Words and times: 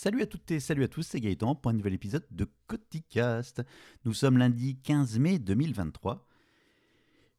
Salut 0.00 0.22
à 0.22 0.26
toutes 0.26 0.48
et 0.52 0.60
salut 0.60 0.84
à 0.84 0.88
tous, 0.88 1.02
c'est 1.02 1.20
Gaëtan 1.20 1.56
pour 1.56 1.72
un 1.72 1.74
nouvel 1.74 1.92
épisode 1.92 2.24
de 2.30 2.46
Coticast. 2.68 3.64
Nous 4.04 4.14
sommes 4.14 4.38
lundi 4.38 4.76
15 4.76 5.18
mai 5.18 5.40
2023 5.40 6.24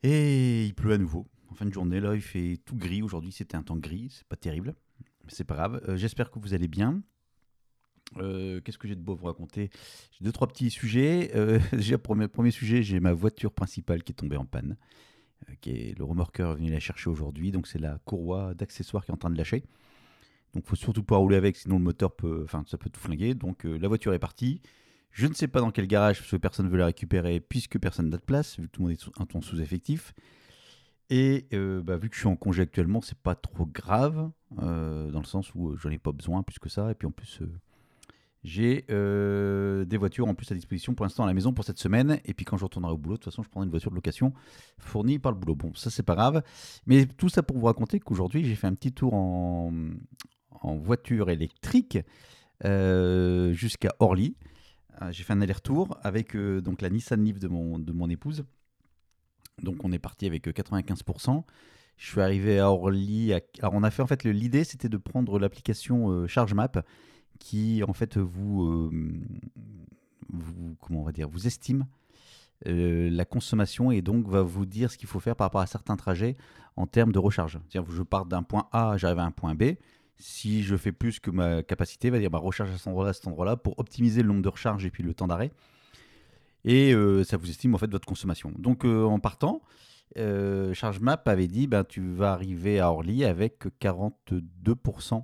et 0.03 0.65
il 0.65 0.75
pleut 0.75 0.91
à 0.91 0.97
nouveau. 0.97 1.25
En 1.47 1.53
fin 1.53 1.65
de 1.65 1.71
journée, 1.71 2.01
là, 2.01 2.15
il 2.15 2.21
fait 2.21 2.59
tout 2.65 2.75
gris. 2.75 3.01
Aujourd'hui, 3.01 3.31
c'était 3.31 3.55
un 3.55 3.63
temps 3.63 3.77
gris, 3.77 4.09
c'est 4.09 4.27
pas 4.27 4.35
terrible, 4.35 4.75
mais 5.23 5.29
c'est 5.29 5.45
pas 5.45 5.55
grave. 5.55 5.81
Euh, 5.87 5.95
J'espère 5.95 6.31
que 6.31 6.39
vous 6.39 6.53
allez 6.53 6.67
bien. 6.67 7.01
Euh, 8.17 8.59
Qu'est-ce 8.59 8.77
que 8.77 8.89
j'ai 8.89 8.95
de 8.95 9.01
beau 9.01 9.13
à 9.13 9.15
vous 9.15 9.27
raconter? 9.27 9.69
J'ai 10.11 10.25
deux, 10.25 10.33
trois 10.33 10.49
petits 10.49 10.69
sujets. 10.69 11.31
Euh, 11.35 11.61
déjà, 11.71 11.97
premier, 11.97 12.27
premier 12.27 12.51
sujet, 12.51 12.83
j'ai 12.83 12.99
ma 12.99 13.13
voiture 13.13 13.53
principale 13.53 14.03
qui 14.03 14.11
est 14.11 14.15
tombée 14.15 14.35
en 14.35 14.45
panne. 14.45 14.75
euh, 15.47 15.53
qui 15.61 15.69
est 15.69 15.97
le 15.97 16.03
remorqueur 16.03 16.51
est 16.51 16.55
venu 16.55 16.71
la 16.71 16.81
chercher 16.81 17.09
aujourd'hui. 17.09 17.53
Donc, 17.53 17.67
c'est 17.67 17.79
la 17.79 17.99
courroie 17.99 18.53
d'accessoires 18.53 19.05
qui 19.05 19.11
est 19.11 19.13
en 19.13 19.17
train 19.17 19.29
de 19.29 19.37
lâcher. 19.37 19.63
Donc 20.53 20.65
faut 20.65 20.75
surtout 20.75 21.03
pas 21.03 21.17
rouler 21.17 21.35
avec, 21.35 21.55
sinon 21.55 21.77
le 21.77 21.83
moteur 21.83 22.15
peut, 22.15 22.41
enfin 22.43 22.63
ça 22.67 22.77
peut 22.77 22.89
tout 22.89 22.99
flinguer. 22.99 23.33
Donc 23.33 23.65
euh, 23.65 23.77
la 23.77 23.87
voiture 23.87 24.13
est 24.13 24.19
partie. 24.19 24.61
Je 25.11 25.27
ne 25.27 25.33
sais 25.33 25.47
pas 25.47 25.59
dans 25.59 25.71
quel 25.71 25.87
garage 25.87 26.19
parce 26.19 26.31
que 26.31 26.37
personne 26.37 26.65
ne 26.65 26.71
veut 26.71 26.77
la 26.77 26.85
récupérer 26.85 27.39
puisque 27.39 27.79
personne 27.79 28.09
n'a 28.09 28.17
de 28.17 28.21
place 28.21 28.59
vu 28.59 28.67
que 28.67 28.71
tout 28.71 28.81
le 28.81 28.89
monde 28.89 28.97
est 28.97 29.21
un 29.21 29.25
ton 29.25 29.41
sous-effectif. 29.41 30.13
Et 31.11 31.47
euh, 31.53 31.81
bah, 31.81 31.97
vu 31.97 32.09
que 32.09 32.15
je 32.15 32.21
suis 32.21 32.27
en 32.27 32.35
congé 32.35 32.61
actuellement, 32.61 33.01
c'est 33.01 33.17
pas 33.17 33.33
trop 33.33 33.65
grave 33.65 34.29
euh, 34.61 35.09
dans 35.09 35.19
le 35.19 35.25
sens 35.25 35.53
où 35.55 35.75
j'en 35.77 35.89
ai 35.89 35.97
pas 35.97 36.11
besoin 36.11 36.43
plus 36.43 36.59
que 36.59 36.69
ça. 36.69 36.91
Et 36.91 36.95
puis 36.95 37.07
en 37.07 37.11
plus 37.11 37.41
j'ai 38.45 38.85
des 38.87 39.97
voitures 39.97 40.27
en 40.27 40.33
plus 40.33 40.49
à 40.51 40.55
disposition 40.55 40.93
pour 40.93 41.05
l'instant 41.05 41.23
à 41.23 41.27
la 41.27 41.33
maison 41.33 41.53
pour 41.53 41.65
cette 41.65 41.79
semaine. 41.79 42.19
Et 42.25 42.33
puis 42.33 42.45
quand 42.45 42.57
je 42.57 42.63
retournerai 42.63 42.93
au 42.93 42.97
boulot, 42.97 43.17
de 43.17 43.21
toute 43.21 43.31
façon 43.31 43.43
je 43.43 43.49
prendrai 43.49 43.65
une 43.65 43.71
voiture 43.71 43.91
de 43.91 43.95
location 43.95 44.33
fournie 44.77 45.19
par 45.19 45.31
le 45.31 45.37
boulot. 45.37 45.55
Bon 45.55 45.73
ça 45.73 45.89
c'est 45.89 46.03
pas 46.03 46.15
grave. 46.15 46.41
Mais 46.85 47.05
tout 47.05 47.29
ça 47.29 47.43
pour 47.43 47.57
vous 47.57 47.65
raconter 47.65 47.99
qu'aujourd'hui 47.99 48.45
j'ai 48.45 48.55
fait 48.55 48.67
un 48.67 48.75
petit 48.75 48.93
tour 48.93 49.13
en, 49.13 49.73
en 50.61 50.75
voiture 50.75 51.29
électrique 51.29 51.97
euh, 52.65 53.53
jusqu'à 53.53 53.95
Orly. 53.99 54.35
Euh, 55.01 55.11
J'ai 55.11 55.23
fait 55.23 55.33
un 55.33 55.41
aller-retour 55.41 55.97
avec 56.03 56.35
euh, 56.35 56.61
donc 56.61 56.81
la 56.81 56.89
Nissan 56.89 57.23
Leaf 57.23 57.39
de 57.39 57.47
mon, 57.47 57.79
de 57.79 57.91
mon 57.91 58.09
épouse. 58.09 58.43
Donc 59.61 59.83
on 59.83 59.91
est 59.91 59.99
parti 59.99 60.25
avec 60.25 60.47
euh, 60.47 60.51
95%. 60.51 61.43
Je 61.97 62.05
suis 62.07 62.21
arrivé 62.21 62.59
à 62.59 62.71
Orly. 62.71 63.33
Alors 63.61 63.73
on 63.73 63.83
a 63.83 63.91
fait 63.91 64.01
en 64.01 64.07
fait 64.07 64.23
l'idée 64.23 64.63
c'était 64.63 64.89
de 64.89 64.97
prendre 64.97 65.37
l'application 65.37 66.27
ChargeMap 66.27 66.85
qui 67.39 67.83
en 67.85 67.91
fait 67.91 68.17
vous, 68.17 68.89
comment 70.79 71.01
on 71.01 71.03
va 71.03 71.11
dire 71.11 71.27
vous 71.27 71.45
estime 71.45 71.85
la 72.65 73.25
consommation 73.25 73.91
et 73.91 74.01
donc 74.01 74.29
va 74.29 74.43
vous 74.43 74.65
dire 74.65 74.91
ce 74.91 74.97
qu'il 74.97 75.09
faut 75.09 75.19
faire 75.19 75.35
par 75.35 75.47
rapport 75.47 75.59
à 75.59 75.67
certains 75.67 75.97
trajets 75.97 76.37
en 76.77 76.87
termes 76.87 77.11
de 77.11 77.19
recharge. 77.19 77.59
C'est-à-dire 77.67 77.91
je 77.91 78.03
pars 78.03 78.25
d'un 78.25 78.43
point 78.43 78.69
A, 78.71 78.95
j'arrive 78.95 79.19
à 79.19 79.25
un 79.25 79.31
point 79.31 79.53
B. 79.53 79.73
Si 80.19 80.63
je 80.63 80.75
fais 80.75 80.91
plus 80.91 81.19
que 81.19 81.31
ma 81.31 81.63
capacité, 81.63 82.09
va 82.09 82.19
dire 82.19 82.29
bah, 82.29 82.39
recharge 82.39 82.69
à 82.71 82.77
cet 82.77 82.87
endroit-là, 82.87 83.11
à 83.11 83.27
endroit-là, 83.27 83.55
pour 83.55 83.79
optimiser 83.79 84.21
le 84.21 84.27
nombre 84.27 84.41
de 84.41 84.49
recharges 84.49 84.85
et 84.85 84.91
puis 84.91 85.01
le 85.01 85.13
temps 85.13 85.27
d'arrêt. 85.27 85.51
Et 86.65 86.93
euh, 86.93 87.23
ça 87.23 87.37
vous 87.37 87.49
estime 87.49 87.73
en 87.75 87.77
fait 87.77 87.89
votre 87.89 88.05
consommation. 88.05 88.51
Donc 88.57 88.85
euh, 88.85 89.05
en 89.05 89.19
partant, 89.19 89.61
euh, 90.17 90.73
ChargeMap 90.73 91.27
avait 91.27 91.47
dit 91.47 91.67
ben, 91.67 91.83
tu 91.83 92.01
vas 92.11 92.33
arriver 92.33 92.79
à 92.79 92.91
Orly 92.91 93.23
avec 93.23 93.65
42% 93.79 95.23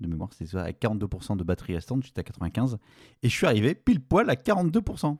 de 0.00 0.08
mémoire, 0.08 0.30
c'est 0.34 0.46
ça, 0.46 0.62
avec 0.62 0.80
42% 0.80 1.36
de 1.36 1.44
batterie 1.44 1.74
restante, 1.74 2.02
j'étais 2.04 2.20
à 2.20 2.24
95. 2.24 2.78
Et 3.22 3.28
je 3.28 3.34
suis 3.34 3.46
arrivé 3.46 3.74
pile 3.74 4.00
poil 4.00 4.28
à 4.28 4.34
42%. 4.34 5.16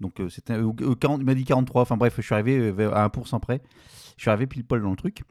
Donc 0.00 0.22
c'était 0.30 0.54
40 0.54 1.20
il 1.20 1.26
m'a 1.26 1.34
dit 1.34 1.44
43, 1.44 1.82
enfin 1.82 1.96
bref, 1.96 2.14
je 2.16 2.22
suis 2.22 2.34
arrivé 2.34 2.68
à 2.92 3.08
1% 3.08 3.40
près. 3.40 3.60
Je 4.16 4.22
suis 4.22 4.30
arrivé 4.30 4.46
pile 4.46 4.64
poil 4.64 4.80
dans 4.80 4.90
le 4.90 4.96
truc. 4.96 5.24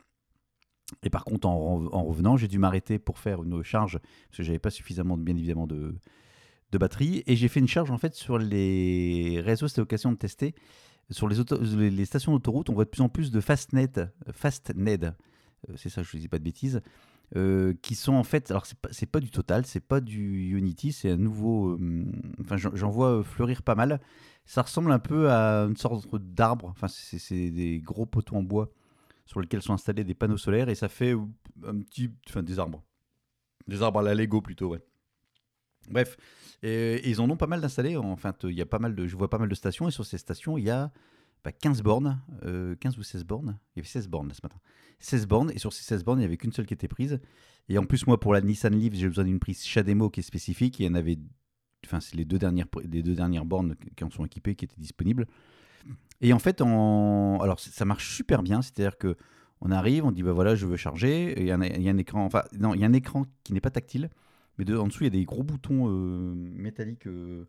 Et 1.03 1.09
par 1.09 1.25
contre, 1.25 1.47
en, 1.47 1.79
re- 1.79 1.89
en 1.93 2.03
revenant, 2.03 2.37
j'ai 2.37 2.47
dû 2.47 2.59
m'arrêter 2.59 2.99
pour 2.99 3.19
faire 3.19 3.43
une 3.43 3.63
charge, 3.63 3.99
parce 3.99 4.37
que 4.37 4.43
j'avais 4.43 4.59
pas 4.59 4.69
suffisamment, 4.69 5.17
bien 5.17 5.35
évidemment, 5.35 5.67
de, 5.67 5.95
de 6.71 6.77
batterie. 6.77 7.23
Et 7.27 7.35
j'ai 7.35 7.47
fait 7.47 7.59
une 7.59 7.67
charge, 7.67 7.91
en 7.91 7.97
fait, 7.97 8.15
sur 8.15 8.37
les 8.37 9.41
réseaux, 9.41 9.67
c'était 9.67 9.81
l'occasion 9.81 10.11
de 10.11 10.17
tester. 10.17 10.55
Sur 11.09 11.27
les, 11.29 12.05
stations 12.05 12.33
d'autoroute, 12.33 12.69
on 12.69 12.73
voit 12.73 12.85
de 12.85 12.89
plus 12.89 13.01
en 13.01 13.09
plus 13.09 13.31
de 13.31 13.39
Fastnet, 13.39 13.93
Fastned, 14.31 15.15
euh, 15.69 15.73
c'est 15.77 15.89
ça, 15.89 16.03
je 16.03 16.17
ne 16.17 16.21
dis 16.21 16.27
pas 16.27 16.37
de 16.37 16.43
bêtises, 16.43 16.81
euh, 17.35 17.73
qui 17.81 17.95
sont 17.95 18.13
en 18.13 18.23
fait, 18.23 18.51
alors 18.51 18.65
c'est 18.65 18.77
pas, 18.77 18.89
pas 19.11 19.19
du 19.21 19.29
Total, 19.29 19.65
c'est 19.65 19.79
pas 19.79 20.01
du 20.01 20.57
Unity, 20.57 20.91
c'est 20.91 21.11
un 21.11 21.17
nouveau, 21.17 21.77
euh, 21.77 22.05
enfin 22.41 22.57
j'en 22.57 22.89
vois 22.89 23.23
fleurir 23.23 23.63
pas 23.63 23.75
mal. 23.75 24.01
Ça 24.45 24.61
ressemble 24.61 24.91
un 24.91 24.99
peu 24.99 25.29
à 25.29 25.63
une 25.63 25.75
sorte 25.75 26.07
d'arbre, 26.15 26.67
enfin 26.69 26.87
c'est 26.87 27.51
des 27.51 27.79
gros 27.79 28.05
poteaux 28.05 28.35
en 28.35 28.43
bois 28.43 28.69
sur 29.27 29.39
lesquels 29.39 29.61
sont 29.61 29.73
installés 29.73 30.03
des 30.03 30.15
panneaux 30.15 30.37
solaires 30.37 30.69
et 30.69 30.75
ça 30.75 30.89
fait 30.89 31.13
un 31.63 31.79
petit, 31.81 32.09
enfin 32.27 32.41
des 32.41 32.57
arbres, 32.57 32.83
des 33.67 33.83
arbres 33.83 33.99
à 33.99 34.03
la 34.03 34.15
Lego 34.15 34.41
plutôt, 34.41 34.69
ouais. 34.69 34.81
Bref, 35.89 36.17
ils 36.63 37.21
en 37.21 37.29
ont 37.29 37.37
pas 37.37 37.47
mal 37.47 37.61
d'installés. 37.61 37.95
Enfin, 37.97 38.33
il 38.43 38.51
y 38.51 38.61
a 38.61 38.65
pas 38.65 38.79
mal 38.79 38.95
de, 38.95 39.07
je 39.07 39.15
vois 39.15 39.29
pas 39.29 39.37
mal 39.37 39.49
de 39.49 39.55
stations 39.55 39.87
et 39.87 39.91
sur 39.91 40.05
ces 40.05 40.17
stations 40.17 40.57
il 40.57 40.65
y 40.65 40.69
a 40.69 40.91
bah, 41.43 41.51
15 41.51 41.81
bornes, 41.81 42.19
euh, 42.43 42.75
15 42.75 42.97
ou 42.97 43.03
16 43.03 43.23
bornes. 43.23 43.57
Il 43.75 43.79
y 43.79 43.81
avait 43.81 43.87
16 43.87 44.07
bornes 44.07 44.27
là, 44.27 44.33
ce 44.33 44.41
matin. 44.43 44.59
16 44.99 45.27
bornes 45.27 45.51
et 45.51 45.59
sur 45.59 45.71
ces 45.71 45.83
16 45.83 46.03
bornes 46.03 46.19
il 46.19 46.21
n'y 46.21 46.25
avait 46.25 46.37
qu'une 46.37 46.51
seule 46.51 46.65
qui 46.65 46.73
était 46.73 46.87
prise. 46.87 47.19
Et 47.69 47.77
en 47.77 47.85
plus 47.85 48.07
moi 48.07 48.19
pour 48.19 48.33
la 48.33 48.41
Nissan 48.41 48.73
Leaf 48.73 48.93
j'ai 48.95 49.07
besoin 49.07 49.25
d'une 49.25 49.39
prise 49.39 49.63
Shademo 49.63 50.09
qui 50.09 50.21
est 50.21 50.23
spécifique. 50.23 50.79
Il 50.79 50.85
y 50.85 50.89
en 50.89 50.95
avait, 50.95 51.17
enfin 51.85 51.99
c'est 51.99 52.15
les 52.15 52.25
deux 52.25 52.39
dernières, 52.39 52.67
les 52.89 53.03
deux 53.03 53.15
dernières 53.15 53.45
bornes 53.45 53.75
qui 53.95 54.03
en 54.03 54.09
sont 54.09 54.25
équipées 54.25 54.55
qui 54.55 54.65
étaient 54.65 54.79
disponibles. 54.79 55.27
Et 56.21 56.33
en 56.33 56.39
fait, 56.39 56.61
alors 56.61 57.59
ça 57.59 57.85
marche 57.85 58.15
super 58.15 58.43
bien, 58.43 58.61
c'est-à-dire 58.61 58.97
que 58.97 59.15
on 59.61 59.71
arrive, 59.71 60.05
on 60.05 60.11
dit 60.11 60.23
bah 60.23 60.33
voilà, 60.33 60.55
je 60.55 60.65
veux 60.65 60.77
charger, 60.77 61.33
il 61.37 61.45
y, 61.45 61.51
a 61.51 61.55
un- 61.55 61.61
a 61.61 61.89
un 61.89 61.97
écran, 61.97 62.25
enfin 62.25 62.43
non, 62.59 62.73
il 62.73 62.81
y 62.81 62.83
a 62.83 62.87
un 62.87 62.93
écran 62.93 63.25
qui 63.43 63.53
n'est 63.53 63.61
pas 63.61 63.71
tactile, 63.71 64.09
mais 64.57 64.65
de, 64.65 64.77
en 64.77 64.87
dessous 64.87 65.03
il 65.03 65.05
y 65.05 65.07
a 65.07 65.19
des 65.19 65.25
gros 65.25 65.43
boutons 65.43 65.89
euh, 65.89 66.33
métalliques 66.35 67.07
euh, 67.07 67.47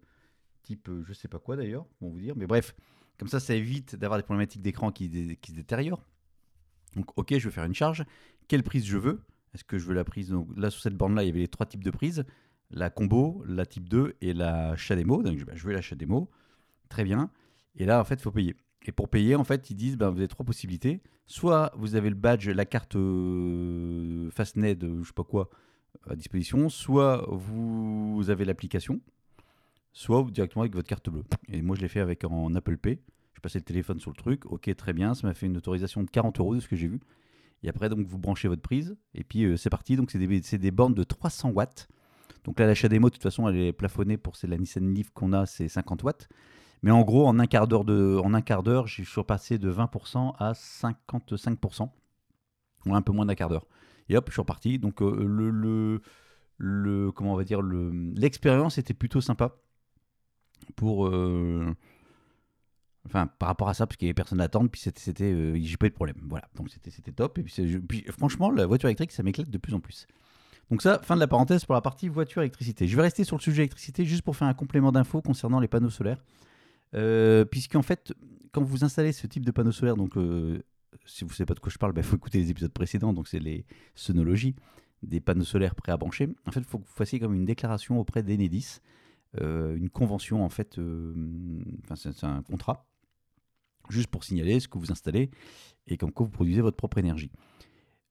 type 0.62 0.88
euh, 0.88 1.02
je 1.06 1.12
sais 1.12 1.28
pas 1.28 1.38
quoi 1.38 1.56
d'ailleurs, 1.56 1.86
on 2.00 2.08
vous 2.08 2.20
dire, 2.20 2.34
mais 2.36 2.46
bref, 2.46 2.74
comme 3.18 3.28
ça 3.28 3.40
ça 3.40 3.54
évite 3.54 3.96
d'avoir 3.96 4.18
des 4.18 4.22
problématiques 4.22 4.62
d'écran 4.62 4.90
qui, 4.90 5.36
se 5.46 5.52
détériorent. 5.52 6.04
Donc 6.96 7.16
ok, 7.16 7.36
je 7.38 7.44
veux 7.44 7.50
faire 7.50 7.64
une 7.64 7.74
charge, 7.74 8.04
quelle 8.48 8.62
prise 8.62 8.86
je 8.86 8.96
veux? 8.96 9.20
Est-ce 9.54 9.64
que 9.64 9.78
je 9.78 9.86
veux 9.86 9.94
la 9.94 10.04
prise 10.04 10.30
donc, 10.30 10.48
Là 10.56 10.70
sur 10.70 10.80
cette 10.80 10.96
borne 10.96 11.14
là, 11.14 11.22
il 11.22 11.26
y 11.26 11.30
avait 11.30 11.40
les 11.40 11.48
trois 11.48 11.66
types 11.66 11.84
de 11.84 11.90
prises, 11.90 12.24
la 12.70 12.90
combo, 12.90 13.42
la 13.46 13.66
type 13.66 13.88
2 13.88 14.14
et 14.20 14.32
la 14.32 14.76
Shademo. 14.76 15.22
Donc 15.22 15.42
bah, 15.44 15.52
je 15.54 15.66
veux 15.66 15.72
la 15.72 15.80
Shademo, 15.80 16.30
très 16.88 17.04
bien. 17.04 17.30
Et 17.78 17.86
là, 17.86 18.00
en 18.00 18.04
fait, 18.04 18.16
il 18.16 18.22
faut 18.22 18.32
payer. 18.32 18.54
Et 18.86 18.92
pour 18.92 19.08
payer, 19.08 19.34
en 19.34 19.44
fait, 19.44 19.70
ils 19.70 19.74
disent, 19.74 19.96
ben, 19.96 20.10
vous 20.10 20.18
avez 20.18 20.28
trois 20.28 20.44
possibilités. 20.44 21.00
Soit 21.26 21.72
vous 21.76 21.94
avez 21.94 22.10
le 22.10 22.14
badge, 22.14 22.48
la 22.48 22.64
carte 22.64 22.96
euh, 22.96 24.30
Fastned, 24.30 24.82
euh, 24.82 25.02
je 25.02 25.08
sais 25.08 25.14
pas 25.14 25.24
quoi, 25.24 25.48
à 26.08 26.16
disposition. 26.16 26.68
Soit 26.68 27.26
vous 27.30 28.24
avez 28.28 28.44
l'application. 28.44 29.00
Soit 29.92 30.24
directement 30.30 30.62
avec 30.62 30.74
votre 30.74 30.88
carte 30.88 31.08
bleue. 31.08 31.24
Et 31.48 31.62
moi, 31.62 31.76
je 31.76 31.82
l'ai 31.82 31.88
fait 31.88 32.00
avec 32.00 32.24
en 32.24 32.54
Apple 32.54 32.76
Pay. 32.76 33.00
Je 33.34 33.40
passais 33.40 33.58
le 33.58 33.64
téléphone 33.64 34.00
sur 34.00 34.10
le 34.10 34.16
truc. 34.16 34.46
Ok, 34.46 34.74
très 34.76 34.92
bien. 34.92 35.14
Ça 35.14 35.26
m'a 35.26 35.34
fait 35.34 35.46
une 35.46 35.56
autorisation 35.56 36.02
de 36.02 36.10
40 36.10 36.40
euros 36.40 36.54
de 36.54 36.60
ce 36.60 36.68
que 36.68 36.76
j'ai 36.76 36.88
vu. 36.88 37.00
Et 37.62 37.68
après, 37.68 37.88
donc, 37.88 38.06
vous 38.06 38.18
branchez 38.18 38.48
votre 38.48 38.62
prise. 38.62 38.96
Et 39.14 39.24
puis, 39.24 39.44
euh, 39.44 39.56
c'est 39.56 39.70
parti. 39.70 39.96
Donc, 39.96 40.10
c'est 40.10 40.18
des, 40.18 40.42
c'est 40.42 40.58
des 40.58 40.70
bornes 40.70 40.94
de 40.94 41.04
300 41.04 41.50
watts. 41.50 41.88
Donc 42.44 42.58
là, 42.60 42.66
l'achat 42.66 42.88
démo, 42.88 43.08
de 43.08 43.14
toute 43.14 43.22
façon, 43.22 43.48
elle 43.48 43.58
est 43.58 43.72
plafonnée 43.72 44.16
pour 44.16 44.36
c'est 44.36 44.46
la 44.46 44.56
Nissan 44.56 44.94
Leaf 44.94 45.10
qu'on 45.10 45.32
a, 45.32 45.44
c'est 45.44 45.68
50 45.68 46.02
watts. 46.02 46.28
Mais 46.82 46.90
en 46.90 47.02
gros, 47.02 47.26
en 47.26 47.38
un 47.38 47.46
quart 47.46 47.68
d'heure, 47.68 47.84
de, 47.84 48.20
en 48.24 48.34
un 48.34 48.40
quart 48.42 48.62
d'heure, 48.62 48.86
je 48.86 49.02
suis 49.02 49.22
passé 49.24 49.58
de 49.58 49.68
20% 49.70 50.34
à 50.38 50.54
55%. 50.54 51.92
Ou 52.86 52.94
un 52.94 53.02
peu 53.02 53.12
moins 53.12 53.26
d'un 53.26 53.34
quart 53.34 53.48
d'heure. 53.48 53.66
Et 54.08 54.16
hop, 54.16 54.26
je 54.28 54.32
suis 54.34 54.40
reparti. 54.40 54.78
Donc 54.78 55.02
euh, 55.02 55.24
le, 55.26 55.50
le, 55.50 56.00
le- 56.58 57.12
comment 57.12 57.34
on 57.34 57.36
va 57.36 57.44
dire, 57.44 57.62
le, 57.62 57.90
l'expérience 58.16 58.78
était 58.78 58.94
plutôt 58.94 59.20
sympa 59.20 59.56
pour, 60.76 61.06
euh, 61.06 61.74
enfin 63.06 63.26
par 63.38 63.48
rapport 63.48 63.68
à 63.68 63.74
ça, 63.74 63.86
parce 63.86 63.96
qu'il 63.96 64.06
y 64.06 64.10
avait 64.10 64.14
personne 64.14 64.40
à 64.40 64.44
attendre, 64.44 64.68
puis 64.70 64.80
c'était, 64.80 65.24
euh, 65.32 65.58
j'ai 65.60 65.76
pas 65.76 65.86
eu 65.86 65.90
de 65.90 65.94
problème. 65.94 66.16
Voilà, 66.28 66.48
donc 66.56 66.68
c'était, 66.70 66.90
c'était 66.90 67.12
top. 67.12 67.38
Et 67.38 67.42
puis, 67.42 68.04
franchement, 68.10 68.50
la 68.50 68.66
voiture 68.66 68.88
électrique, 68.88 69.12
ça 69.12 69.22
m'éclate 69.22 69.50
de 69.50 69.58
plus 69.58 69.74
en 69.74 69.80
plus. 69.80 70.06
Donc 70.70 70.82
ça, 70.82 71.00
fin 71.02 71.16
de 71.16 71.20
la 71.20 71.28
parenthèse 71.28 71.64
pour 71.64 71.74
la 71.74 71.82
partie 71.82 72.08
voiture 72.08 72.42
électricité. 72.42 72.88
Je 72.88 72.96
vais 72.96 73.02
rester 73.02 73.24
sur 73.24 73.36
le 73.36 73.42
sujet 73.42 73.62
électricité 73.64 74.04
juste 74.04 74.22
pour 74.22 74.36
faire 74.36 74.48
un 74.48 74.54
complément 74.54 74.92
d'infos 74.92 75.22
concernant 75.22 75.60
les 75.60 75.68
panneaux 75.68 75.90
solaires. 75.90 76.22
Euh, 76.94 77.44
Puisqu'en 77.44 77.82
fait, 77.82 78.12
quand 78.52 78.62
vous 78.62 78.84
installez 78.84 79.12
ce 79.12 79.26
type 79.26 79.44
de 79.44 79.50
panneaux 79.50 79.72
solaires, 79.72 79.96
donc 79.96 80.16
euh, 80.16 80.62
si 81.04 81.24
vous 81.24 81.30
ne 81.30 81.34
savez 81.34 81.46
pas 81.46 81.54
de 81.54 81.60
quoi 81.60 81.70
je 81.70 81.78
parle, 81.78 81.92
il 81.96 82.02
faut 82.02 82.16
écouter 82.16 82.38
les 82.38 82.50
épisodes 82.50 82.72
précédents, 82.72 83.12
donc 83.12 83.28
c'est 83.28 83.40
les 83.40 83.66
sonologies 83.94 84.56
des 85.02 85.20
panneaux 85.20 85.44
solaires 85.44 85.74
prêts 85.74 85.92
à 85.92 85.96
brancher. 85.96 86.28
En 86.46 86.50
fait, 86.50 86.60
il 86.60 86.66
faut 86.66 86.78
que 86.78 86.86
vous 86.86 86.94
fassiez 86.94 87.20
comme 87.20 87.34
une 87.34 87.44
déclaration 87.44 88.00
auprès 88.00 88.22
d'Enedis, 88.22 88.78
euh, 89.40 89.76
une 89.76 89.90
convention 89.90 90.44
en 90.44 90.48
fait, 90.48 90.80
enfin 91.84 91.94
c'est 91.94 92.24
un 92.24 92.42
contrat, 92.42 92.86
juste 93.90 94.08
pour 94.08 94.24
signaler 94.24 94.58
ce 94.58 94.66
que 94.66 94.78
vous 94.78 94.90
installez 94.90 95.30
et 95.86 95.96
comme 95.96 96.10
quoi 96.10 96.26
vous 96.26 96.32
produisez 96.32 96.62
votre 96.62 96.76
propre 96.76 96.98
énergie. 96.98 97.30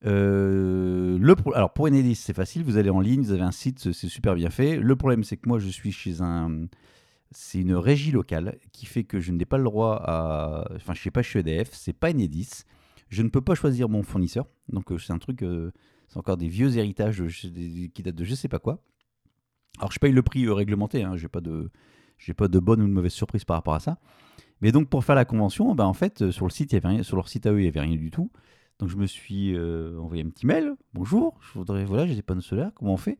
Le 0.04 1.36
Alors 1.56 1.74
pour 1.74 1.88
Enedis, 1.88 2.16
c'est 2.16 2.34
facile, 2.34 2.64
vous 2.64 2.78
allez 2.78 2.90
en 2.90 3.00
ligne, 3.00 3.22
vous 3.22 3.32
avez 3.32 3.42
un 3.42 3.52
site, 3.52 3.92
c'est 3.92 4.08
super 4.08 4.36
bien 4.36 4.50
fait. 4.50 4.80
Le 4.80 4.96
problème, 4.96 5.24
c'est 5.24 5.38
que 5.38 5.50
moi, 5.50 5.60
je 5.60 5.70
suis 5.70 5.92
chez 5.92 6.22
un. 6.22 6.68
C'est 7.32 7.60
une 7.60 7.76
régie 7.76 8.12
locale 8.12 8.58
qui 8.72 8.86
fait 8.86 9.04
que 9.04 9.20
je 9.20 9.32
n'ai 9.32 9.46
pas 9.46 9.58
le 9.58 9.66
droit 9.66 10.02
à. 10.04 10.68
Enfin, 10.76 10.94
je 10.94 11.00
ne 11.00 11.04
sais 11.04 11.12
pas 11.12 11.22
chez 11.22 11.40
EDF, 11.40 11.70
c'est 11.74 11.94
pas 11.94 12.10
Enedis. 12.12 12.64
Je 13.10 13.22
ne 13.24 13.30
peux 13.30 13.42
pas 13.42 13.56
choisir 13.56 13.90
mon 13.90 14.04
fournisseur. 14.04 14.48
Donc, 14.70 14.92
euh, 14.92 14.98
c'est 14.98 15.14
un 15.14 15.20
truc. 15.20 15.44
euh, 15.44 15.72
c'est 16.08 16.18
encore 16.18 16.38
des 16.38 16.48
vieux 16.48 16.78
héritages 16.78 17.22
qui 17.94 18.04
datent 18.04 18.16
de 18.16 18.24
je 18.24 18.34
sais 18.36 18.48
pas 18.48 18.60
quoi. 18.60 18.82
Alors 19.78 19.92
je 19.92 20.00
paye 20.00 20.14
le 20.14 20.22
prix 20.24 20.46
euh, 20.46 20.54
réglementé, 20.54 21.04
hein, 21.04 21.18
j'ai 21.18 21.28
pas 21.28 21.42
de 21.42 21.70
pas 22.36 22.48
de 22.48 22.60
bonne 22.60 22.82
ou 22.82 22.88
de 22.88 22.94
mauvaise 22.94 23.12
surprise 23.12 23.44
par 23.44 23.58
rapport 23.58 23.74
à 23.74 23.82
ça. 23.82 24.00
Mais 24.62 24.72
donc 24.72 24.90
pour 24.90 25.04
faire 25.04 25.16
la 25.16 25.26
convention, 25.26 25.76
ben, 25.76 25.84
en 25.84 25.94
fait 25.94 26.32
sur 26.32 26.46
le 26.46 26.52
site 26.52 26.72
il 26.72 26.78
avait 26.78 26.88
rien, 26.88 27.04
sur 27.04 27.18
leur 27.18 27.28
site 27.28 27.46
à 27.46 27.52
eux 27.52 27.60
il 27.60 27.66
y 27.66 27.68
avait 27.68 27.82
rien 27.82 27.98
du 27.98 28.10
tout. 28.10 28.32
Donc 28.80 28.88
je 28.88 28.96
me 28.96 29.06
suis 29.06 29.54
envoyé 29.58 30.24
un 30.24 30.30
petit 30.30 30.46
mail. 30.46 30.76
Bonjour, 30.94 31.38
je 31.42 31.60
voudrais 31.60 31.84
voilà 31.84 32.08
j'ai 32.08 32.16
des 32.16 32.22
panneaux 32.22 32.42
solaires, 32.42 32.72
comment 32.74 32.94
on 32.94 32.98
fait? 32.98 33.18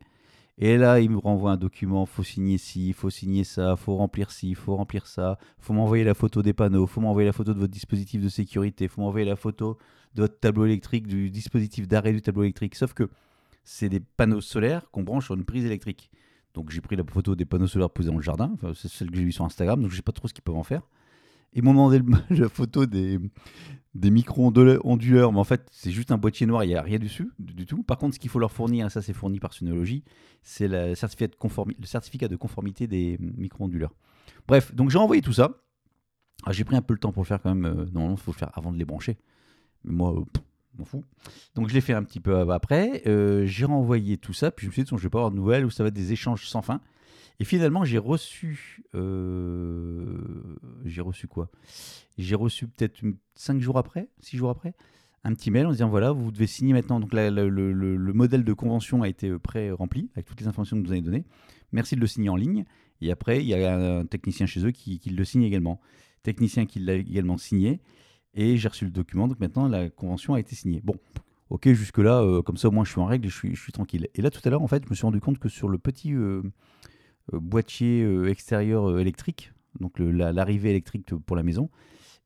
Et 0.60 0.76
là 0.76 1.00
il 1.00 1.10
me 1.10 1.18
renvoie 1.18 1.52
un 1.52 1.56
document, 1.56 2.04
faut 2.04 2.24
signer 2.24 2.58
ci, 2.58 2.92
faut 2.92 3.10
signer 3.10 3.44
ça, 3.44 3.76
faut 3.76 3.96
remplir 3.96 4.30
ci, 4.32 4.54
faut 4.54 4.74
remplir 4.74 5.06
ça, 5.06 5.38
faut 5.58 5.72
m'envoyer 5.72 6.02
la 6.02 6.14
photo 6.14 6.42
des 6.42 6.52
panneaux, 6.52 6.86
faut 6.86 7.00
m'envoyer 7.00 7.26
la 7.26 7.32
photo 7.32 7.54
de 7.54 7.60
votre 7.60 7.72
dispositif 7.72 8.20
de 8.20 8.28
sécurité, 8.28 8.88
faut 8.88 9.00
m'envoyer 9.00 9.24
la 9.24 9.36
photo 9.36 9.78
de 10.14 10.22
votre 10.22 10.38
tableau 10.40 10.64
électrique, 10.64 11.06
du 11.06 11.30
dispositif 11.30 11.86
d'arrêt 11.86 12.12
du 12.12 12.22
tableau 12.22 12.42
électrique. 12.42 12.74
Sauf 12.74 12.92
que 12.92 13.08
c'est 13.62 13.88
des 13.88 14.00
panneaux 14.00 14.40
solaires 14.40 14.90
qu'on 14.90 15.04
branche 15.04 15.26
sur 15.26 15.34
une 15.34 15.44
prise 15.44 15.64
électrique. 15.64 16.10
Donc 16.54 16.70
j'ai 16.70 16.80
pris 16.80 16.96
la 16.96 17.04
photo 17.04 17.36
des 17.36 17.44
panneaux 17.44 17.68
solaires 17.68 17.90
posés 17.90 18.10
dans 18.10 18.16
le 18.16 18.22
jardin, 18.22 18.56
c'est 18.74 18.88
celle 18.88 19.10
que 19.10 19.16
j'ai 19.16 19.24
vue 19.24 19.32
sur 19.32 19.44
Instagram, 19.44 19.80
donc 19.80 19.90
je 19.90 19.96
sais 19.96 20.02
pas 20.02 20.12
trop 20.12 20.26
ce 20.26 20.34
qu'ils 20.34 20.42
peuvent 20.42 20.56
en 20.56 20.64
faire. 20.64 20.82
Ils 21.54 21.62
m'ont 21.62 21.72
demandé 21.72 22.00
la 22.30 22.48
photo 22.48 22.86
des, 22.86 23.18
des 23.94 24.10
micro-onduleurs, 24.10 25.32
mais 25.32 25.38
en 25.38 25.44
fait 25.44 25.66
c'est 25.70 25.90
juste 25.90 26.10
un 26.12 26.18
boîtier 26.18 26.46
noir, 26.46 26.64
il 26.64 26.68
n'y 26.68 26.74
a 26.74 26.82
rien 26.82 26.98
dessus 26.98 27.30
du, 27.38 27.66
tout. 27.66 27.82
Par 27.82 27.98
contre, 27.98 28.14
ce 28.14 28.20
qu'il 28.20 28.30
faut 28.30 28.38
leur 28.38 28.52
fournir, 28.52 28.90
ça 28.90 29.02
c'est 29.02 29.12
fourni 29.12 29.40
par 29.40 29.52
Synology, 29.52 30.04
c'est 30.42 30.68
le 30.68 30.94
certificat 30.94 31.28
de 32.28 32.36
conformité 32.36 32.86
des 32.86 33.18
micro-onduleurs. 33.20 33.94
Bref, 34.46 34.74
donc 34.74 34.90
j'ai 34.90 34.98
envoyé 34.98 35.22
tout 35.22 35.32
ça. 35.32 35.62
Ah, 36.44 36.52
j'ai 36.52 36.64
pris 36.64 36.76
un 36.76 36.82
peu 36.82 36.94
le 36.94 37.00
temps 37.00 37.12
pour 37.12 37.22
le 37.22 37.26
faire 37.26 37.42
quand 37.42 37.54
même, 37.54 37.64
euh, 37.64 37.86
normalement 37.92 38.16
il 38.16 38.22
faut 38.22 38.32
le 38.32 38.36
faire 38.36 38.50
avant 38.54 38.72
de 38.72 38.78
les 38.78 38.84
brancher. 38.84 39.18
Mais 39.84 39.92
moi, 39.92 40.12
euh, 40.12 40.24
pff, 40.32 40.42
m'en 40.78 40.84
fous. 40.84 41.04
Donc 41.54 41.68
je 41.68 41.74
l'ai 41.74 41.80
fait 41.80 41.92
un 41.92 42.04
petit 42.04 42.20
peu 42.20 42.38
après. 42.52 43.02
euh, 43.06 43.44
j'ai 43.46 43.64
renvoyé 43.64 44.16
tout 44.16 44.32
ça, 44.32 44.50
puis 44.50 44.66
je 44.66 44.68
me 44.68 44.72
suis 44.72 44.82
dit, 44.84 44.90
je 44.90 44.96
vais 44.96 45.10
pas 45.10 45.18
avoir 45.18 45.30
de 45.30 45.36
nouvelles 45.36 45.64
ou 45.64 45.70
ça 45.70 45.82
va 45.82 45.88
être 45.88 45.94
des 45.94 46.12
échanges 46.12 46.46
sans 46.46 46.62
fin. 46.62 46.80
Et 47.40 47.44
finalement, 47.44 47.84
j'ai 47.84 47.98
reçu. 47.98 48.82
euh, 48.94 50.18
j'ai 50.84 51.00
reçu 51.00 51.26
quoi? 51.28 51.50
J'ai 52.18 52.34
reçu 52.34 52.66
peut-être 52.66 53.00
5 53.36 53.60
jours 53.60 53.78
après, 53.78 54.08
6 54.20 54.36
jours 54.36 54.50
après, 54.50 54.74
un 55.24 55.34
petit 55.34 55.50
mail 55.50 55.66
en 55.66 55.70
disant 55.70 55.88
voilà, 55.88 56.10
vous 56.12 56.32
devez 56.32 56.46
signer 56.48 56.72
maintenant. 56.72 56.98
Donc 57.00 57.12
le, 57.12 57.48
le- 57.48 57.72
le 57.96 58.12
modèle 58.12 58.44
de 58.44 58.52
convention 58.52 59.02
a 59.02 59.08
été 59.08 59.28
euh, 59.28 59.38
pré-rempli 59.38 60.10
avec 60.14 60.26
toutes 60.26 60.40
les 60.40 60.48
informations 60.48 60.80
que 60.80 60.86
vous 60.86 60.92
avez 60.92 61.00
données. 61.00 61.24
Merci 61.72 61.94
de 61.96 62.00
le 62.00 62.06
signer 62.06 62.28
en 62.28 62.36
ligne. 62.36 62.64
Et 63.00 63.12
après, 63.12 63.40
il 63.40 63.46
y 63.46 63.54
a 63.54 63.98
un 63.98 64.06
technicien 64.06 64.46
chez 64.46 64.64
eux 64.66 64.72
qui, 64.72 64.98
qui 64.98 65.10
le 65.10 65.24
signe 65.24 65.42
également. 65.44 65.80
Technicien 66.24 66.66
qui 66.66 66.80
l'a 66.80 66.94
également 66.94 67.36
signé. 67.38 67.80
Et 68.34 68.56
j'ai 68.56 68.68
reçu 68.68 68.84
le 68.84 68.90
document. 68.90 69.28
Donc 69.28 69.38
maintenant, 69.38 69.68
la 69.68 69.88
convention 69.90 70.34
a 70.34 70.40
été 70.40 70.56
signée. 70.56 70.80
Bon, 70.82 70.96
ok, 71.50 71.68
jusque-là, 71.72 72.20
euh, 72.22 72.42
comme 72.42 72.56
ça, 72.56 72.66
au 72.68 72.72
moins, 72.72 72.84
je 72.84 72.90
suis 72.90 73.00
en 73.00 73.06
règle 73.06 73.26
et 73.26 73.28
je 73.30 73.36
suis, 73.36 73.54
je 73.54 73.62
suis 73.62 73.72
tranquille. 73.72 74.08
Et 74.16 74.22
là, 74.22 74.30
tout 74.30 74.40
à 74.44 74.50
l'heure, 74.50 74.62
en 74.62 74.66
fait, 74.66 74.82
je 74.84 74.90
me 74.90 74.94
suis 74.96 75.04
rendu 75.04 75.20
compte 75.20 75.38
que 75.38 75.48
sur 75.48 75.68
le 75.68 75.78
petit 75.78 76.12
boîtier 77.32 78.02
euh, 78.02 78.28
extérieur 78.30 78.88
euh, 78.90 78.98
électrique, 78.98 79.52
donc 79.80 79.98
l'arrivée 79.98 80.70
électrique 80.70 81.14
pour 81.26 81.36
la 81.36 81.42
maison, 81.42 81.70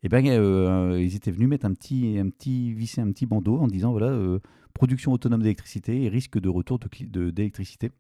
eh 0.02 0.08
ben, 0.08 0.26
euh, 0.26 1.00
ils 1.00 1.14
étaient 1.14 1.31
venus 1.31 1.49
mettre 1.49 1.66
un 1.66 1.75
petit, 1.75 2.19
un 2.19 2.28
petit, 2.28 2.72
visser 2.72 3.00
un 3.00 3.10
petit 3.12 3.26
bandeau 3.26 3.58
en 3.58 3.66
disant 3.69 3.93
voilà, 3.93 4.08
euh, 4.08 4.40
production 4.75 5.12
autonome 5.12 5.43
d'électricité 5.43 6.02
et 6.02 6.08
risque 6.08 6.38
de 6.40 6.49
retour 6.49 6.78
de 6.78 6.88
cli- 6.88 7.10
de- 7.10 7.31
d'électricité 7.31 7.90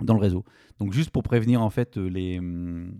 dans 0.00 0.14
le 0.14 0.20
réseau. 0.20 0.44
Donc 0.78 0.92
juste 0.92 1.10
pour 1.10 1.22
prévenir 1.22 1.60
en 1.60 1.70
fait 1.70 1.96
euh, 1.98 2.08
les, 2.08 2.38
hum, 2.38 2.92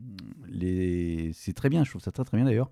les 0.48 1.30
c'est 1.32 1.52
très 1.54 1.68
bien, 1.68 1.84
je 1.84 1.90
trouve 1.90 2.02
ça 2.02 2.12
très 2.12 2.24
très 2.24 2.36
bien 2.36 2.44
d'ailleurs. 2.44 2.70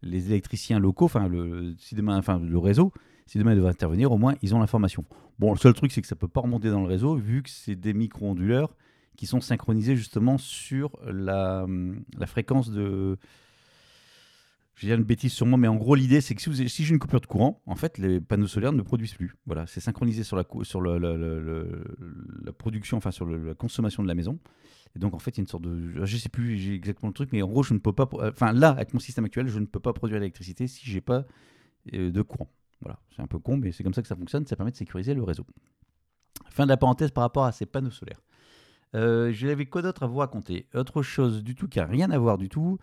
Les 0.00 0.30
électriciens 0.30 0.78
locaux, 0.78 1.06
enfin 1.06 1.26
le, 1.28 1.74
si 1.76 1.94
demain, 1.96 2.16
enfin 2.18 2.38
le 2.38 2.58
réseau, 2.58 2.92
si 3.26 3.36
demain 3.36 3.52
ils 3.52 3.58
doivent 3.58 3.72
intervenir, 3.72 4.12
au 4.12 4.16
moins 4.16 4.36
ils 4.42 4.54
ont 4.54 4.60
l'information. 4.60 5.04
Bon, 5.38 5.52
le 5.52 5.58
seul 5.58 5.74
truc 5.74 5.90
c'est 5.92 6.00
que 6.00 6.06
ça 6.06 6.16
peut 6.16 6.28
pas 6.28 6.40
remonter 6.40 6.70
dans 6.70 6.80
le 6.80 6.86
réseau 6.86 7.16
vu 7.16 7.42
que 7.42 7.50
c'est 7.50 7.74
des 7.74 7.92
micro-onduleurs 7.94 8.76
qui 9.18 9.26
sont 9.26 9.40
synchronisés 9.40 9.96
justement 9.96 10.38
sur 10.38 10.96
la, 11.04 11.66
fréquence 12.26 12.70
de. 12.70 13.18
Je 14.76 14.82
vais 14.82 14.92
dire 14.92 14.96
une 14.96 15.04
bêtise 15.04 15.32
sûrement, 15.32 15.56
mais 15.56 15.66
en 15.66 15.74
gros 15.74 15.96
l'idée 15.96 16.20
c'est 16.20 16.36
que 16.36 16.40
si, 16.40 16.48
vous 16.48 16.68
si 16.68 16.84
j'ai 16.84 16.92
une 16.94 17.00
coupure 17.00 17.20
de 17.20 17.26
courant, 17.26 17.60
en 17.66 17.74
fait 17.74 17.98
les 17.98 18.20
panneaux 18.20 18.46
solaires 18.46 18.72
ne 18.72 18.80
produisent 18.80 19.14
plus. 19.14 19.34
Voilà, 19.44 19.66
c'est 19.66 19.80
synchronisé 19.80 20.22
sur 20.22 20.36
la, 20.36 20.44
sur 20.62 20.80
la 20.80 22.52
production, 22.56 22.96
enfin 22.96 23.10
sur 23.10 23.26
la 23.26 23.54
consommation 23.54 24.04
de 24.04 24.08
la 24.08 24.14
maison. 24.14 24.38
Et 24.94 25.00
donc 25.00 25.14
en 25.14 25.18
fait 25.18 25.32
il 25.32 25.38
y 25.38 25.40
a 25.40 25.42
une 25.42 25.48
sorte 25.48 25.64
de, 25.64 26.04
je 26.04 26.16
sais 26.16 26.28
plus 26.28 26.74
exactement 26.76 27.08
le 27.08 27.14
truc, 27.14 27.30
mais 27.32 27.42
en 27.42 27.48
gros 27.48 27.64
je 27.64 27.74
ne 27.74 27.80
peux 27.80 27.92
pas, 27.92 28.08
enfin 28.22 28.52
là 28.52 28.70
avec 28.70 28.94
mon 28.94 29.00
système 29.00 29.24
actuel 29.24 29.48
je 29.48 29.58
ne 29.58 29.66
peux 29.66 29.80
pas 29.80 29.92
produire 29.92 30.20
l'électricité 30.20 30.68
si 30.68 30.88
j'ai 30.88 31.00
pas 31.00 31.26
euh, 31.92 32.12
de 32.12 32.22
courant. 32.22 32.48
Voilà, 32.80 33.00
c'est 33.16 33.22
un 33.22 33.26
peu 33.26 33.40
con, 33.40 33.56
mais 33.56 33.72
c'est 33.72 33.82
comme 33.82 33.94
ça 33.94 34.02
que 34.02 34.08
ça 34.08 34.14
fonctionne. 34.14 34.46
Ça 34.46 34.54
permet 34.54 34.70
de 34.70 34.76
sécuriser 34.76 35.12
le 35.12 35.24
réseau. 35.24 35.44
Fin 36.50 36.62
de 36.62 36.68
la 36.68 36.76
parenthèse 36.76 37.10
par 37.10 37.22
rapport 37.22 37.46
à 37.46 37.50
ces 37.50 37.66
panneaux 37.66 37.90
solaires. 37.90 38.20
Euh, 38.94 39.32
J'avais 39.32 39.66
quoi 39.66 39.82
d'autre 39.82 40.02
à 40.04 40.06
vous 40.06 40.18
raconter? 40.18 40.66
Autre 40.74 41.02
chose 41.02 41.42
du 41.44 41.54
tout 41.54 41.68
qui 41.68 41.80
a 41.80 41.84
rien 41.86 42.10
à 42.10 42.18
voir 42.18 42.38
du 42.38 42.48
tout. 42.48 42.78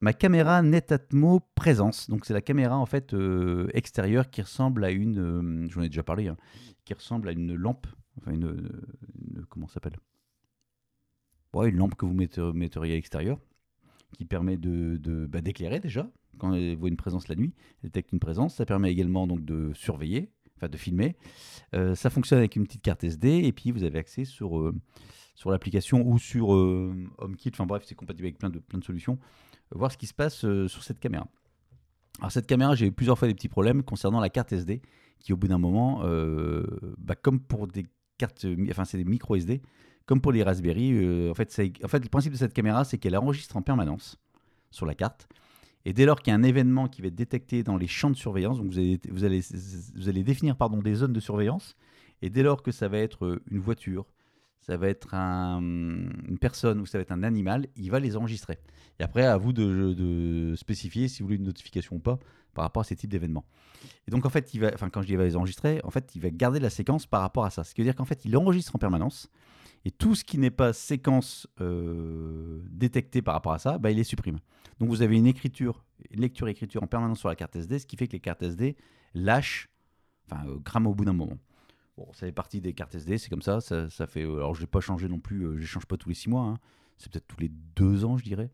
Ma 0.00 0.12
caméra 0.12 0.60
Netatmo 0.62 1.40
Présence. 1.54 2.10
Donc 2.10 2.26
c'est 2.26 2.34
la 2.34 2.42
caméra 2.42 2.76
en 2.76 2.86
fait 2.86 3.14
euh, 3.14 3.68
extérieure 3.72 4.30
qui 4.30 4.42
ressemble 4.42 4.84
à 4.84 4.90
une, 4.90 5.18
euh, 5.18 5.68
j'en 5.70 5.82
ai 5.82 5.88
déjà 5.88 6.02
parlé, 6.02 6.28
hein, 6.28 6.36
qui 6.84 6.92
ressemble 6.92 7.28
à 7.28 7.32
une 7.32 7.54
lampe, 7.54 7.86
enfin 8.18 8.32
une, 8.32 8.68
comment 9.48 9.68
s'appelle? 9.68 9.96
Une 11.54 11.76
lampe 11.76 11.94
que 11.94 12.04
vous 12.04 12.12
metteriez 12.12 12.92
à 12.92 12.96
l'extérieur, 12.96 13.38
qui 14.12 14.26
permet 14.26 14.58
de 14.58 14.98
de- 14.98 15.24
bah, 15.24 15.40
d'éclairer 15.40 15.80
déjà 15.80 16.10
quand 16.36 16.52
elle 16.52 16.76
voit 16.76 16.90
une 16.90 16.98
présence 16.98 17.28
la 17.28 17.34
nuit, 17.34 17.54
elle 17.82 17.88
détecte 17.88 18.12
une 18.12 18.20
présence. 18.20 18.56
Ça 18.56 18.66
permet 18.66 18.92
également 18.92 19.26
donc 19.26 19.42
de 19.42 19.72
surveiller, 19.72 20.30
enfin 20.56 20.68
de 20.68 20.76
filmer. 20.76 21.16
Euh, 21.74 21.94
ça 21.94 22.10
fonctionne 22.10 22.38
avec 22.38 22.56
une 22.56 22.64
petite 22.64 22.82
carte 22.82 23.04
SD 23.04 23.44
et 23.44 23.52
puis 23.52 23.70
vous 23.70 23.84
avez 23.84 23.98
accès 23.98 24.24
sur 24.24 24.58
euh, 24.58 24.74
sur 25.34 25.50
l'application 25.50 26.06
ou 26.06 26.18
sur 26.18 26.54
euh, 26.54 26.94
HomeKit. 27.18 27.50
Enfin 27.52 27.66
bref, 27.66 27.84
c'est 27.86 27.94
compatible 27.94 28.26
avec 28.26 28.38
plein 28.38 28.50
de 28.50 28.58
plein 28.58 28.78
de 28.78 28.84
solutions. 28.84 29.18
Voir 29.70 29.90
ce 29.90 29.98
qui 29.98 30.06
se 30.06 30.14
passe 30.14 30.46
sur 30.68 30.82
cette 30.84 31.00
caméra. 31.00 31.26
Alors 32.20 32.30
cette 32.30 32.46
caméra, 32.46 32.74
j'ai 32.76 32.86
eu 32.86 32.92
plusieurs 32.92 33.18
fois 33.18 33.26
des 33.26 33.34
petits 33.34 33.48
problèmes 33.48 33.82
concernant 33.82 34.20
la 34.20 34.30
carte 34.30 34.52
SD, 34.52 34.80
qui 35.18 35.32
au 35.32 35.36
bout 35.36 35.48
d'un 35.48 35.58
moment, 35.58 36.02
bah, 36.98 37.16
comme 37.16 37.40
pour 37.40 37.66
des 37.66 37.84
cartes, 38.16 38.46
enfin 38.70 38.84
c'est 38.84 38.96
des 38.96 39.04
micro 39.04 39.34
SD, 39.34 39.60
comme 40.06 40.20
pour 40.20 40.30
les 40.30 40.44
Raspberry, 40.44 41.28
en, 41.28 41.34
fait, 41.34 41.52
en 41.82 41.88
fait 41.88 41.98
le 41.98 42.08
principe 42.08 42.32
de 42.32 42.38
cette 42.38 42.52
caméra, 42.52 42.84
c'est 42.84 42.96
qu'elle 42.96 43.16
enregistre 43.16 43.56
en 43.56 43.62
permanence 43.62 44.20
sur 44.70 44.86
la 44.86 44.94
carte. 44.94 45.28
Et 45.88 45.92
dès 45.92 46.04
lors 46.04 46.20
qu'il 46.20 46.32
y 46.32 46.34
a 46.34 46.36
un 46.36 46.42
événement 46.42 46.88
qui 46.88 47.00
va 47.00 47.06
être 47.06 47.14
détecté 47.14 47.62
dans 47.62 47.76
les 47.76 47.86
champs 47.86 48.10
de 48.10 48.16
surveillance, 48.16 48.58
donc 48.58 48.66
vous 48.72 48.78
allez, 48.78 49.00
vous 49.08 49.22
allez, 49.22 49.40
vous 49.94 50.08
allez 50.08 50.24
définir 50.24 50.56
pardon, 50.56 50.78
des 50.78 50.94
zones 50.96 51.12
de 51.12 51.20
surveillance, 51.20 51.76
et 52.22 52.28
dès 52.28 52.42
lors 52.42 52.64
que 52.64 52.72
ça 52.72 52.88
va 52.88 52.98
être 52.98 53.24
euh, 53.24 53.42
une 53.52 53.60
voiture, 53.60 54.04
ça 54.60 54.76
va 54.76 54.88
être 54.88 55.14
un- 55.14 55.60
une 55.60 56.38
personne 56.40 56.80
ou 56.80 56.86
ça 56.86 56.98
va 56.98 57.02
être 57.02 57.12
un 57.12 57.22
animal, 57.22 57.68
il 57.76 57.88
va 57.92 58.00
les 58.00 58.16
enregistrer. 58.16 58.58
Et 58.98 59.04
après, 59.04 59.24
à 59.24 59.36
vous 59.36 59.52
de, 59.52 59.94
de 59.94 60.56
spécifier 60.56 61.06
si 61.06 61.22
vous 61.22 61.28
voulez 61.28 61.38
une 61.38 61.44
notification 61.44 61.94
ou 61.96 62.00
pas 62.00 62.18
par 62.52 62.64
rapport 62.64 62.80
à 62.80 62.84
ces 62.84 62.96
types 62.96 63.10
d'événements. 63.10 63.44
Et 64.08 64.10
donc, 64.10 64.26
en 64.26 64.30
fait, 64.30 64.54
il 64.54 64.60
va, 64.62 64.72
enfin, 64.74 64.90
quand 64.90 65.02
je 65.02 65.06
dis 65.06 65.12
il 65.12 65.18
va 65.18 65.24
les 65.24 65.36
enregistrer, 65.36 65.80
en 65.84 65.90
fait, 65.90 66.16
il 66.16 66.20
va 66.20 66.30
garder 66.30 66.58
la 66.58 66.70
séquence 66.70 67.06
par 67.06 67.20
rapport 67.20 67.44
à 67.44 67.50
ça. 67.50 67.62
Ce 67.62 67.74
qui 67.74 67.80
veut 67.82 67.84
dire 67.84 67.94
qu'en 67.94 68.06
fait, 68.06 68.24
il 68.24 68.36
enregistre 68.36 68.74
en 68.74 68.78
permanence. 68.80 69.30
Et 69.86 69.92
tout 69.92 70.16
ce 70.16 70.24
qui 70.24 70.36
n'est 70.36 70.50
pas 70.50 70.72
séquence 70.72 71.46
euh, 71.60 72.60
détectée 72.68 73.22
par 73.22 73.34
rapport 73.34 73.52
à 73.52 73.60
ça, 73.60 73.78
bah, 73.78 73.92
il 73.92 73.96
les 73.96 74.02
supprime. 74.02 74.40
Donc, 74.80 74.88
vous 74.88 75.00
avez 75.00 75.16
une 75.16 75.28
écriture, 75.28 75.84
une 76.10 76.22
lecture-écriture 76.22 76.82
en 76.82 76.88
permanence 76.88 77.20
sur 77.20 77.28
la 77.28 77.36
carte 77.36 77.54
SD, 77.54 77.78
ce 77.78 77.86
qui 77.86 77.96
fait 77.96 78.08
que 78.08 78.14
les 78.14 78.18
cartes 78.18 78.42
SD 78.42 78.74
lâchent, 79.14 79.68
enfin, 80.24 80.44
euh, 80.48 80.58
crament 80.64 80.88
au 80.88 80.94
bout 80.96 81.04
d'un 81.04 81.12
moment. 81.12 81.38
Bon, 81.96 82.12
ça 82.14 82.26
fait 82.26 82.32
partie 82.32 82.60
des 82.60 82.72
cartes 82.72 82.96
SD, 82.96 83.16
c'est 83.16 83.30
comme 83.30 83.42
ça, 83.42 83.60
ça, 83.60 83.88
fait. 84.08 84.24
euh, 84.24 84.38
alors, 84.38 84.56
je 84.56 84.62
n'ai 84.62 84.66
pas 84.66 84.80
changé 84.80 85.06
non 85.06 85.20
plus, 85.20 85.44
euh, 85.44 85.54
je 85.54 85.60
ne 85.60 85.66
change 85.66 85.86
pas 85.86 85.96
tous 85.96 86.08
les 86.08 86.16
six 86.16 86.28
mois, 86.28 86.42
hein. 86.42 86.58
c'est 86.98 87.12
peut-être 87.12 87.28
tous 87.28 87.38
les 87.38 87.52
deux 87.76 88.04
ans, 88.04 88.18
je 88.18 88.24
dirais. 88.24 88.50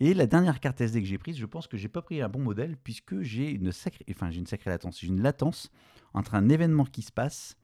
Et 0.00 0.14
la 0.14 0.26
dernière 0.26 0.58
carte 0.58 0.80
SD 0.80 1.00
que 1.00 1.06
j'ai 1.06 1.16
prise, 1.16 1.38
je 1.38 1.46
pense 1.46 1.68
que 1.68 1.76
j'ai 1.76 1.88
pas 1.88 2.02
pris 2.02 2.20
un 2.22 2.28
bon 2.28 2.40
modèle 2.40 2.76
puisque 2.76 3.20
j'ai 3.20 3.52
une 3.52 3.70
sacrée, 3.70 4.04
enfin 4.10 4.32
j'ai 4.32 4.40
une 4.40 4.48
sacrée 4.48 4.70
latence, 4.70 4.98
j'ai 4.98 5.06
une 5.06 5.22
latence 5.22 5.70
entre 6.12 6.34
un 6.34 6.48
événement 6.48 6.86
qui 6.86 7.02
se 7.02 7.12
passe 7.12 7.56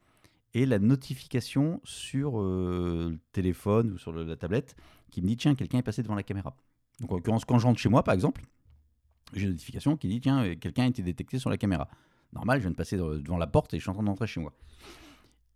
et 0.53 0.65
la 0.65 0.79
notification 0.79 1.81
sur 1.83 2.39
euh, 2.39 3.09
le 3.11 3.19
téléphone 3.31 3.91
ou 3.93 3.97
sur 3.97 4.11
la 4.13 4.35
tablette 4.35 4.75
qui 5.11 5.21
me 5.21 5.27
dit 5.27 5.37
tiens 5.37 5.55
quelqu'un 5.55 5.79
est 5.79 5.83
passé 5.83 6.03
devant 6.03 6.15
la 6.15 6.23
caméra. 6.23 6.55
Donc 6.99 7.11
en 7.11 7.15
l'occurrence 7.15 7.45
quand 7.45 7.57
je 7.59 7.65
rentre 7.65 7.79
chez 7.79 7.89
moi 7.89 8.03
par 8.03 8.13
exemple, 8.13 8.43
j'ai 9.33 9.43
une 9.45 9.51
notification 9.51 9.97
qui 9.97 10.07
dit 10.07 10.19
tiens 10.21 10.43
euh, 10.45 10.55
quelqu'un 10.55 10.83
a 10.83 10.87
été 10.87 11.01
détecté 11.01 11.39
sur 11.39 11.49
la 11.49 11.57
caméra. 11.57 11.87
Normal, 12.33 12.59
je 12.59 12.63
viens 12.63 12.71
de 12.71 12.75
passer 12.75 12.97
de- 12.97 13.19
devant 13.19 13.37
la 13.37 13.47
porte 13.47 13.73
et 13.73 13.77
je 13.77 13.81
suis 13.83 13.89
en 13.91 13.93
train 13.93 14.03
d'entrer 14.03 14.27
chez 14.27 14.39
moi. 14.39 14.53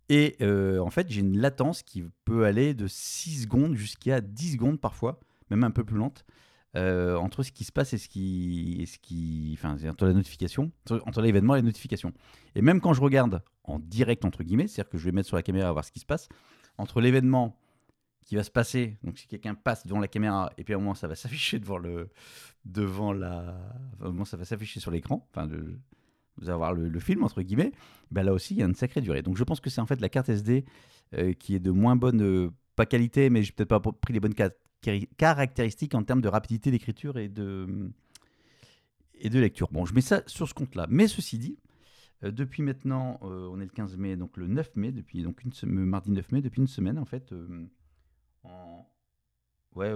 Et 0.08 0.36
euh, 0.40 0.78
en 0.78 0.90
fait, 0.90 1.10
j'ai 1.10 1.20
une 1.20 1.38
latence 1.38 1.82
qui 1.82 2.02
peut 2.24 2.44
aller 2.46 2.72
de 2.72 2.86
6 2.86 3.42
secondes 3.42 3.74
jusqu'à 3.74 4.20
10 4.20 4.52
secondes 4.52 4.80
parfois, 4.80 5.20
même 5.50 5.64
un 5.64 5.70
peu 5.70 5.84
plus 5.84 5.96
lente, 5.98 6.24
euh, 6.76 7.16
entre 7.16 7.42
ce 7.42 7.50
qui 7.50 7.64
se 7.64 7.72
passe 7.72 7.92
et 7.94 7.98
ce 7.98 8.08
qui. 8.08 8.76
Et 8.80 8.86
ce 8.86 8.98
enfin, 9.54 9.76
entre 9.88 10.06
la 10.06 10.12
notification, 10.12 10.70
entre- 10.90 11.22
l'événement 11.22 11.54
et 11.54 11.58
la 11.58 11.62
notification. 11.62 12.12
Et 12.54 12.62
même 12.62 12.80
quand 12.80 12.92
je 12.92 13.00
regarde 13.00 13.42
en 13.64 13.78
direct, 13.78 14.24
entre 14.24 14.42
guillemets, 14.42 14.68
c'est-à-dire 14.68 14.90
que 14.90 14.98
je 14.98 15.04
vais 15.04 15.12
mettre 15.12 15.28
sur 15.28 15.36
la 15.36 15.42
caméra 15.42 15.72
voir 15.72 15.84
ce 15.84 15.92
qui 15.92 16.00
se 16.00 16.06
passe, 16.06 16.28
entre 16.76 17.00
l'événement 17.00 17.58
qui 18.24 18.36
va 18.36 18.42
se 18.42 18.50
passer, 18.50 18.98
donc 19.02 19.16
si 19.18 19.26
quelqu'un 19.26 19.54
passe 19.54 19.86
devant 19.86 20.00
la 20.00 20.08
caméra, 20.08 20.52
et 20.58 20.64
puis 20.64 20.74
à 20.74 20.76
un 20.76 20.80
moment 20.80 20.94
ça 20.94 21.08
va 21.08 21.14
s'afficher 21.16 21.58
devant 21.58 21.78
le. 21.78 22.10
devant 22.64 23.12
la. 23.12 23.56
enfin, 23.94 24.06
au 24.06 24.12
moment 24.12 24.24
ça 24.24 24.36
va 24.36 24.44
s'afficher 24.44 24.80
sur 24.80 24.90
l'écran, 24.90 25.26
enfin, 25.30 25.46
de- 25.46 25.78
vous 26.40 26.44
allez 26.44 26.52
avoir 26.54 26.72
le, 26.72 27.00
film, 27.00 27.24
entre 27.24 27.42
guillemets, 27.42 27.72
ben 28.12 28.22
là 28.22 28.32
aussi, 28.32 28.54
il 28.54 28.60
y 28.60 28.62
a 28.62 28.66
une 28.66 28.74
sacrée 28.76 29.00
durée. 29.00 29.22
Donc 29.22 29.36
je 29.36 29.42
pense 29.42 29.58
que 29.58 29.70
c'est 29.70 29.80
en 29.80 29.86
fait 29.86 30.00
la 30.00 30.08
carte 30.08 30.28
SD 30.28 30.64
euh, 31.14 31.32
qui 31.32 31.56
est 31.56 31.58
de 31.58 31.72
moins 31.72 31.96
bonne 31.96 32.22
euh, 32.22 32.50
pas 32.76 32.86
qualité, 32.86 33.28
mais 33.28 33.42
j'ai 33.42 33.50
peut-être 33.50 33.68
pas 33.70 33.80
pris 33.80 34.12
les 34.12 34.20
bonnes 34.20 34.34
caractéristiques 34.80 35.94
en 35.94 36.02
termes 36.02 36.20
de 36.20 36.28
rapidité 36.28 36.70
d'écriture 36.70 37.18
et 37.18 37.28
de, 37.28 37.90
et 39.14 39.30
de 39.30 39.38
lecture. 39.38 39.68
Bon, 39.72 39.84
je 39.84 39.94
mets 39.94 40.00
ça 40.00 40.22
sur 40.26 40.48
ce 40.48 40.54
compte-là. 40.54 40.86
Mais 40.88 41.08
ceci 41.08 41.38
dit, 41.38 41.58
euh, 42.24 42.30
depuis 42.30 42.62
maintenant, 42.62 43.18
euh, 43.22 43.48
on 43.50 43.60
est 43.60 43.64
le 43.64 43.70
15 43.70 43.96
mai, 43.96 44.16
donc 44.16 44.36
le 44.36 44.46
9 44.46 44.76
mai, 44.76 44.92
depuis 44.92 45.22
donc 45.22 45.42
une 45.42 45.52
mardi 45.84 46.10
9 46.10 46.32
mai, 46.32 46.42
depuis 46.42 46.60
une 46.60 46.68
semaine 46.68 46.98
en 46.98 47.04
fait, 47.04 47.32
euh, 47.32 47.66
ouais, 49.74 49.92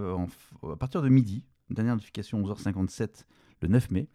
à 0.71 0.77
partir 0.77 1.03
de 1.03 1.09
midi, 1.09 1.45
dernière 1.71 1.95
notification 1.95 2.41
11h57 2.43 3.25
le 3.63 3.69
9 3.69 3.91
mai. 3.91 4.09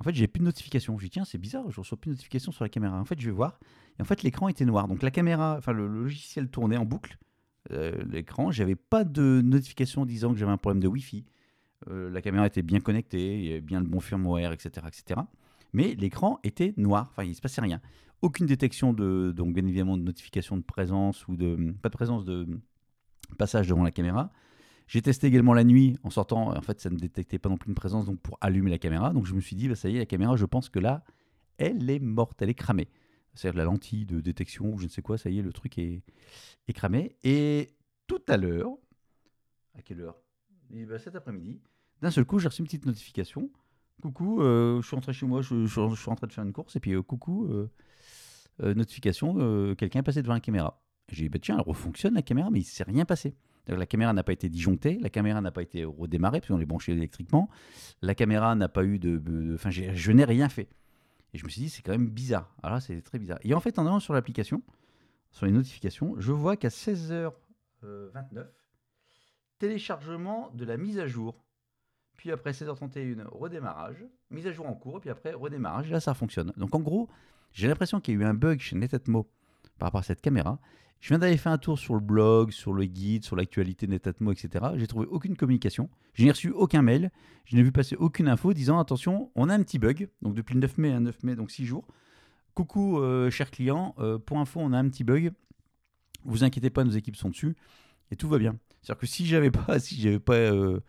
En 0.00 0.04
fait, 0.04 0.14
j'ai 0.14 0.26
plus 0.26 0.40
de 0.40 0.44
notification. 0.44 0.98
Je 0.98 1.04
dis 1.04 1.10
tiens, 1.10 1.24
c'est 1.24 1.38
bizarre, 1.38 1.70
je 1.70 1.80
reçois 1.80 1.98
plus 1.98 2.10
de 2.10 2.14
notification 2.14 2.50
sur 2.50 2.64
la 2.64 2.68
caméra. 2.68 2.98
En 2.98 3.04
fait, 3.04 3.20
je 3.20 3.26
vais 3.26 3.32
voir. 3.32 3.60
Et 3.98 4.02
en 4.02 4.04
fait, 4.04 4.22
l'écran 4.22 4.48
était 4.48 4.64
noir. 4.64 4.88
Donc 4.88 5.02
la 5.02 5.12
caméra, 5.12 5.54
enfin 5.56 5.72
le, 5.72 5.86
logiciel 5.86 6.48
tournait 6.48 6.76
en 6.76 6.84
boucle. 6.84 7.16
L'écran, 7.70 8.50
j'avais 8.50 8.76
pas 8.76 9.04
de 9.04 9.40
notification 9.42 10.04
disant 10.04 10.32
que 10.32 10.38
j'avais 10.38 10.52
un 10.52 10.58
problème 10.58 10.82
de 10.82 10.88
Wi-Fi. 10.88 11.24
la 11.88 12.20
caméra 12.20 12.46
était 12.46 12.62
bien 12.62 12.80
connectée, 12.80 13.38
il 13.38 13.44
y 13.46 13.50
avait 13.50 13.60
bien 13.60 13.80
le 13.80 13.86
bon 13.86 14.00
firmware, 14.00 14.52
etc., 14.52 14.86
etc 14.86 15.22
mais 15.74 15.94
l'écran 15.96 16.38
était 16.44 16.72
noir, 16.78 17.08
enfin 17.10 17.24
il 17.24 17.30
ne 17.30 17.34
se 17.34 17.42
passait 17.42 17.60
rien. 17.60 17.82
Aucune 18.22 18.46
détection 18.46 18.94
de, 18.94 19.32
donc 19.36 19.52
bien 19.52 19.66
évidemment 19.66 19.98
de 19.98 20.02
notification 20.02 20.56
de 20.56 20.62
présence 20.62 21.28
ou 21.28 21.36
de, 21.36 21.74
pas 21.82 21.90
de 21.90 21.94
présence 21.94 22.24
de 22.24 22.46
passage 23.36 23.68
devant 23.68 23.82
la 23.82 23.90
caméra. 23.90 24.30
J'ai 24.86 25.02
testé 25.02 25.26
également 25.26 25.52
la 25.52 25.64
nuit 25.64 25.98
en 26.04 26.10
sortant, 26.10 26.56
en 26.56 26.60
fait 26.62 26.80
ça 26.80 26.90
ne 26.90 26.96
détectait 26.96 27.38
pas 27.38 27.48
non 27.48 27.56
plus 27.56 27.68
une 27.68 27.74
présence 27.74 28.06
donc 28.06 28.20
pour 28.20 28.38
allumer 28.40 28.70
la 28.70 28.78
caméra, 28.78 29.12
donc 29.12 29.26
je 29.26 29.34
me 29.34 29.40
suis 29.40 29.56
dit 29.56 29.68
bah, 29.68 29.74
ça 29.74 29.90
y 29.90 29.96
est 29.96 29.98
la 29.98 30.06
caméra 30.06 30.36
je 30.36 30.46
pense 30.46 30.70
que 30.70 30.78
là 30.78 31.02
elle 31.58 31.90
est 31.90 31.98
morte, 31.98 32.40
elle 32.40 32.50
est 32.50 32.54
cramée. 32.54 32.88
C'est-à-dire 33.34 33.58
la 33.58 33.64
lentille 33.64 34.06
de 34.06 34.20
détection 34.20 34.72
ou 34.72 34.78
je 34.78 34.84
ne 34.84 34.88
sais 34.88 35.02
quoi, 35.02 35.18
ça 35.18 35.30
y 35.30 35.38
est 35.38 35.42
le 35.42 35.52
truc 35.52 35.78
est, 35.78 36.02
est 36.68 36.72
cramé. 36.72 37.16
Et 37.24 37.74
tout 38.06 38.22
à 38.28 38.36
l'heure, 38.36 38.70
à 39.76 39.82
quelle 39.82 40.00
heure? 40.00 40.16
Eh 40.72 40.84
ben, 40.84 40.98
Cet 40.98 41.16
après-midi, 41.16 41.60
d'un 42.00 42.10
seul 42.10 42.24
coup 42.24 42.38
j'ai 42.38 42.48
reçu 42.48 42.60
une 42.60 42.66
petite 42.66 42.86
notification 42.86 43.50
coucou, 44.02 44.42
euh, 44.42 44.80
je 44.80 44.86
suis 44.86 44.94
rentré 44.94 45.12
chez 45.12 45.26
moi, 45.26 45.42
je, 45.42 45.66
suis 45.66 46.10
en 46.10 46.14
train 46.14 46.26
de 46.26 46.32
faire 46.32 46.44
une 46.44 46.52
course, 46.52 46.76
et 46.76 46.80
puis 46.80 46.92
euh, 46.92 47.02
coucou, 47.02 47.46
euh, 47.48 48.74
notification, 48.74 49.74
quelqu'un 49.74 50.00
est 50.00 50.04
passé 50.04 50.22
devant 50.22 50.34
la 50.34 50.40
caméra. 50.40 50.80
J'ai 51.10 51.24
dit, 51.24 51.28
bah, 51.28 51.38
tiens, 51.40 51.56
elle 51.56 51.64
refonctionne 51.64 52.14
la 52.14 52.22
caméra, 52.22 52.50
mais 52.50 52.60
il 52.60 52.62
ne 52.62 52.66
s'est 52.66 52.84
rien 52.84 53.04
passé. 53.04 53.34
La 53.66 53.86
caméra 53.86 54.12
n'a 54.12 54.22
pas 54.22 54.32
été 54.32 54.48
disjonctée, 54.48 54.98
la 55.00 55.08
caméra 55.08 55.40
n'a 55.40 55.50
pas 55.50 55.62
été 55.62 55.84
redémarrée, 55.84 56.40
parce 56.40 56.48
qu'on 56.48 56.60
est 56.60 56.66
branché 56.66 56.92
électriquement, 56.92 57.48
la 58.02 58.14
caméra 58.14 58.54
n'a 58.54 58.68
pas 58.68 58.84
eu 58.84 58.98
de... 58.98 59.54
Enfin, 59.54 59.70
je 59.70 60.12
n'ai 60.12 60.24
rien 60.24 60.48
fait. 60.48 60.68
Et 61.34 61.38
je 61.38 61.44
me 61.44 61.50
suis 61.50 61.60
dit, 61.60 61.68
c'est 61.68 61.82
quand 61.82 61.92
même 61.92 62.08
bizarre. 62.08 62.54
Alors 62.62 62.76
là, 62.76 62.80
c'est 62.80 63.02
très 63.02 63.18
bizarre. 63.18 63.38
Et 63.42 63.52
en 63.52 63.60
fait, 63.60 63.78
en 63.78 63.86
allant 63.86 64.00
sur 64.00 64.14
l'application, 64.14 64.62
sur 65.30 65.44
les 65.44 65.52
notifications, 65.52 66.14
je 66.18 66.32
vois 66.32 66.56
qu'à 66.56 66.68
16h29, 66.68 68.46
téléchargement 69.58 70.50
de 70.54 70.64
la 70.64 70.76
mise 70.76 70.98
à 70.98 71.06
jour 71.06 71.44
puis 72.16 72.30
après 72.32 72.52
16h31, 72.52 73.26
redémarrage, 73.26 74.04
mise 74.30 74.46
à 74.46 74.52
jour 74.52 74.66
en 74.66 74.74
cours, 74.74 74.98
et 74.98 75.00
puis 75.00 75.10
après 75.10 75.32
redémarrage, 75.32 75.90
là 75.90 76.00
ça 76.00 76.14
fonctionne. 76.14 76.52
Donc 76.56 76.74
en 76.74 76.80
gros, 76.80 77.08
j'ai 77.52 77.68
l'impression 77.68 78.00
qu'il 78.00 78.14
y 78.14 78.16
a 78.16 78.20
eu 78.20 78.24
un 78.24 78.34
bug 78.34 78.60
chez 78.60 78.76
Netatmo 78.76 79.28
par 79.78 79.88
rapport 79.88 80.00
à 80.00 80.04
cette 80.04 80.20
caméra. 80.20 80.58
Je 81.04 81.10
viens 81.10 81.18
d'aller 81.18 81.36
faire 81.36 81.52
un 81.52 81.58
tour 81.58 81.78
sur 81.78 81.92
le 81.92 82.00
blog, 82.00 82.50
sur 82.50 82.72
le 82.72 82.86
guide, 82.86 83.24
sur 83.24 83.36
l'actualité 83.36 83.86
Netatmo, 83.86 84.32
etc. 84.32 84.64
J'ai 84.76 84.86
trouvé 84.86 85.04
aucune 85.04 85.36
communication. 85.36 85.90
Je 86.14 86.24
n'ai 86.24 86.30
reçu 86.30 86.48
aucun 86.48 86.80
mail. 86.80 87.10
Je 87.44 87.56
n'ai 87.56 87.62
vu 87.62 87.72
passer 87.72 87.94
aucune 87.94 88.26
info 88.26 88.54
disant 88.54 88.78
attention, 88.78 89.30
on 89.34 89.50
a 89.50 89.54
un 89.54 89.62
petit 89.62 89.78
bug. 89.78 90.08
Donc 90.22 90.34
depuis 90.34 90.54
le 90.54 90.60
9 90.60 90.78
mai, 90.78 90.98
9 90.98 91.22
mai, 91.22 91.36
donc 91.36 91.50
6 91.50 91.66
jours. 91.66 91.86
Coucou, 92.54 93.00
euh, 93.00 93.28
cher 93.28 93.50
client, 93.50 93.94
euh, 93.98 94.18
pour 94.18 94.38
info, 94.38 94.60
on 94.60 94.72
a 94.72 94.78
un 94.78 94.88
petit 94.88 95.04
bug. 95.04 95.32
Vous 96.24 96.42
inquiétez 96.42 96.70
pas, 96.70 96.84
nos 96.84 96.92
équipes 96.92 97.16
sont 97.16 97.28
dessus 97.28 97.54
et 98.10 98.16
tout 98.16 98.30
va 98.30 98.38
bien. 98.38 98.56
C'est-à-dire 98.80 99.00
que 99.00 99.06
si 99.06 99.26
j'avais 99.26 99.50
pas, 99.50 99.78
si 99.80 100.00
j'avais 100.00 100.18
pas 100.18 100.32
euh, 100.32 100.80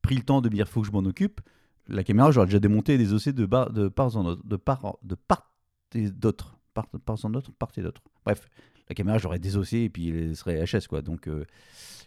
pris 0.00 0.14
le 0.14 0.22
temps 0.22 0.42
de 0.42 0.48
me 0.48 0.54
dire 0.54 0.68
faut 0.68 0.82
que 0.82 0.86
je 0.86 0.92
m'en 0.92 1.00
occupe, 1.00 1.40
la 1.88 2.04
caméra, 2.04 2.30
j'aurais 2.30 2.46
déjà 2.46 2.60
démonté 2.60 2.94
et 2.94 2.98
désossé 2.98 3.32
de, 3.32 3.44
bar, 3.46 3.72
de 3.72 3.88
part 3.88 4.16
en 4.16 4.36
de 4.36 4.56
part, 4.56 4.96
de 5.02 5.16
part 5.16 5.52
et 5.92 6.08
d'autre, 6.08 6.56
part, 6.72 6.86
en 6.94 6.98
part 7.58 7.72
et 7.76 7.82
d'autre. 7.82 8.02
Bref, 8.24 8.48
la 8.88 8.94
caméra, 8.94 9.18
j'aurais 9.18 9.38
désossé 9.38 9.78
et 9.78 9.90
puis 9.90 10.08
elle 10.08 10.36
serait 10.36 10.64
HS 10.64 10.86
quoi. 10.88 11.02
Donc, 11.02 11.28
euh, 11.28 11.44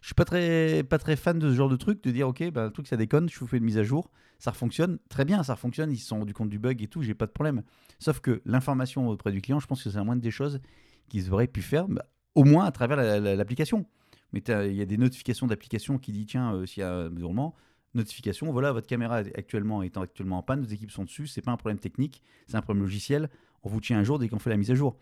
je 0.01 0.07
suis 0.07 0.15
pas 0.15 0.25
très, 0.25 0.83
pas 0.83 0.98
très 0.98 1.15
fan 1.15 1.39
de 1.39 1.50
ce 1.50 1.55
genre 1.55 1.69
de 1.69 1.75
truc, 1.75 2.03
de 2.03 2.12
dire 2.12 2.27
ok, 2.27 2.51
bah, 2.51 2.65
le 2.65 2.71
truc 2.71 2.88
ça 2.88 2.98
déconne, 2.98 3.29
je 3.29 3.38
vous 3.39 3.48
fais 3.48 3.57
une 3.57 3.65
mise 3.65 3.77
à 3.77 3.83
jour, 3.83 4.09
ça 4.38 4.53
fonctionne, 4.53 5.00
très 5.09 5.25
bien, 5.25 5.43
ça 5.43 5.55
fonctionne, 5.55 5.91
ils 5.91 5.98
se 5.98 6.07
sont 6.07 6.19
rendus 6.19 6.33
compte 6.33 6.50
du 6.50 6.59
bug 6.59 6.81
et 6.81 6.88
tout, 6.88 7.01
j'ai 7.01 7.13
pas 7.13 7.25
de 7.25 7.31
problème. 7.31 7.63
Sauf 8.00 8.21
que 8.21 8.41
l'information 8.45 9.09
auprès 9.09 9.31
du 9.31 9.41
client, 9.41 9.59
je 9.59 9.67
pense 9.67 9.83
que 9.83 9.89
c'est 9.89 9.98
la 9.98 10.03
moindre 10.03 10.21
des 10.21 10.31
choses 10.31 10.62
qu'ils 11.09 11.31
auraient 11.33 11.48
pu 11.48 11.62
faire, 11.62 11.88
bah, 11.88 12.05
au 12.36 12.45
moins 12.45 12.65
à 12.65 12.71
travers 12.71 12.98
l'application. 13.19 13.86
Mais 14.31 14.41
il 14.48 14.75
y 14.75 14.81
a 14.81 14.86
des 14.86 14.98
notifications 14.98 15.48
d'application 15.48 15.98
qui 15.98 16.12
disent 16.12 16.27
tiens, 16.27 16.53
euh, 16.53 16.65
s'il 16.65 16.81
y 16.81 16.83
a 16.83 16.93
un 16.93 17.09
mouvement, 17.09 17.55
notification, 17.95 18.51
voilà, 18.51 18.71
votre 18.71 18.88
caméra 18.88 19.17
actuellement 19.17 19.81
étant 19.81 20.01
actuellement 20.01 20.38
en 20.38 20.43
panne, 20.43 20.62
nos 20.62 20.67
équipes 20.67 20.91
sont 20.91 21.03
dessus, 21.03 21.27
c'est 21.27 21.41
pas 21.41 21.51
un 21.51 21.57
problème 21.57 21.79
technique, 21.79 22.21
c'est 22.48 22.55
un 22.55 22.62
problème 22.62 22.83
logiciel, 22.83 23.29
on 23.63 23.69
vous 23.69 23.81
tient 23.81 23.98
un 23.98 24.03
jour 24.03 24.19
dès 24.19 24.29
qu'on 24.29 24.39
fait 24.39 24.51
la 24.51 24.57
mise 24.57 24.71
à 24.71 24.75
jour. 24.75 24.98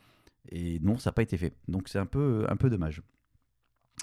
Et 0.49 0.79
non, 0.79 0.97
ça 0.97 1.09
n'a 1.09 1.13
pas 1.13 1.21
été 1.21 1.37
fait. 1.37 1.53
Donc 1.67 1.89
c'est 1.89 1.99
un 1.99 2.05
peu, 2.05 2.45
un 2.49 2.55
peu 2.55 2.69
dommage. 2.69 3.01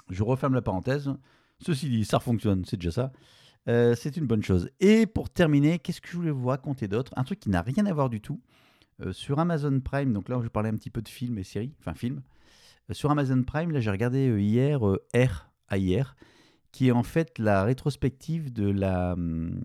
Je 0.09 0.23
referme 0.23 0.53
la 0.53 0.61
parenthèse. 0.61 1.11
Ceci 1.59 1.89
dit, 1.89 2.05
ça 2.05 2.19
fonctionne, 2.19 2.65
c'est 2.65 2.77
déjà 2.77 2.91
ça. 2.91 3.11
Euh, 3.67 3.95
c'est 3.95 4.17
une 4.17 4.27
bonne 4.27 4.43
chose. 4.43 4.69
Et 4.79 5.05
pour 5.05 5.29
terminer, 5.29 5.79
qu'est-ce 5.79 6.01
que 6.01 6.09
je 6.09 6.17
voulais 6.17 6.31
vous 6.31 6.47
raconter 6.47 6.87
d'autre? 6.87 7.13
Un 7.15 7.23
truc 7.23 7.39
qui 7.39 7.49
n'a 7.49 7.61
rien 7.61 7.85
à 7.85 7.93
voir 7.93 8.09
du 8.09 8.21
tout. 8.21 8.41
Euh, 9.01 9.11
sur 9.11 9.39
Amazon 9.39 9.79
Prime, 9.81 10.13
donc 10.13 10.29
là 10.29 10.39
je 10.41 10.47
parlais 10.47 10.69
un 10.69 10.75
petit 10.75 10.89
peu 10.89 11.01
de 11.01 11.09
films 11.09 11.37
et 11.37 11.43
séries, 11.43 11.73
enfin 11.79 11.93
films. 11.93 12.21
Euh, 12.89 12.93
sur 12.93 13.11
Amazon 13.11 13.43
Prime, 13.43 13.71
là 13.71 13.81
j'ai 13.81 13.91
regardé 13.91 14.41
hier 14.41 14.79
R 14.81 15.49
hier 15.73 16.15
qui 16.71 16.87
est 16.87 16.91
en 16.91 17.03
fait 17.03 17.37
la 17.39 17.63
rétrospective 17.63 18.53
de 18.53 18.69
la, 18.69 19.13
hum, 19.13 19.59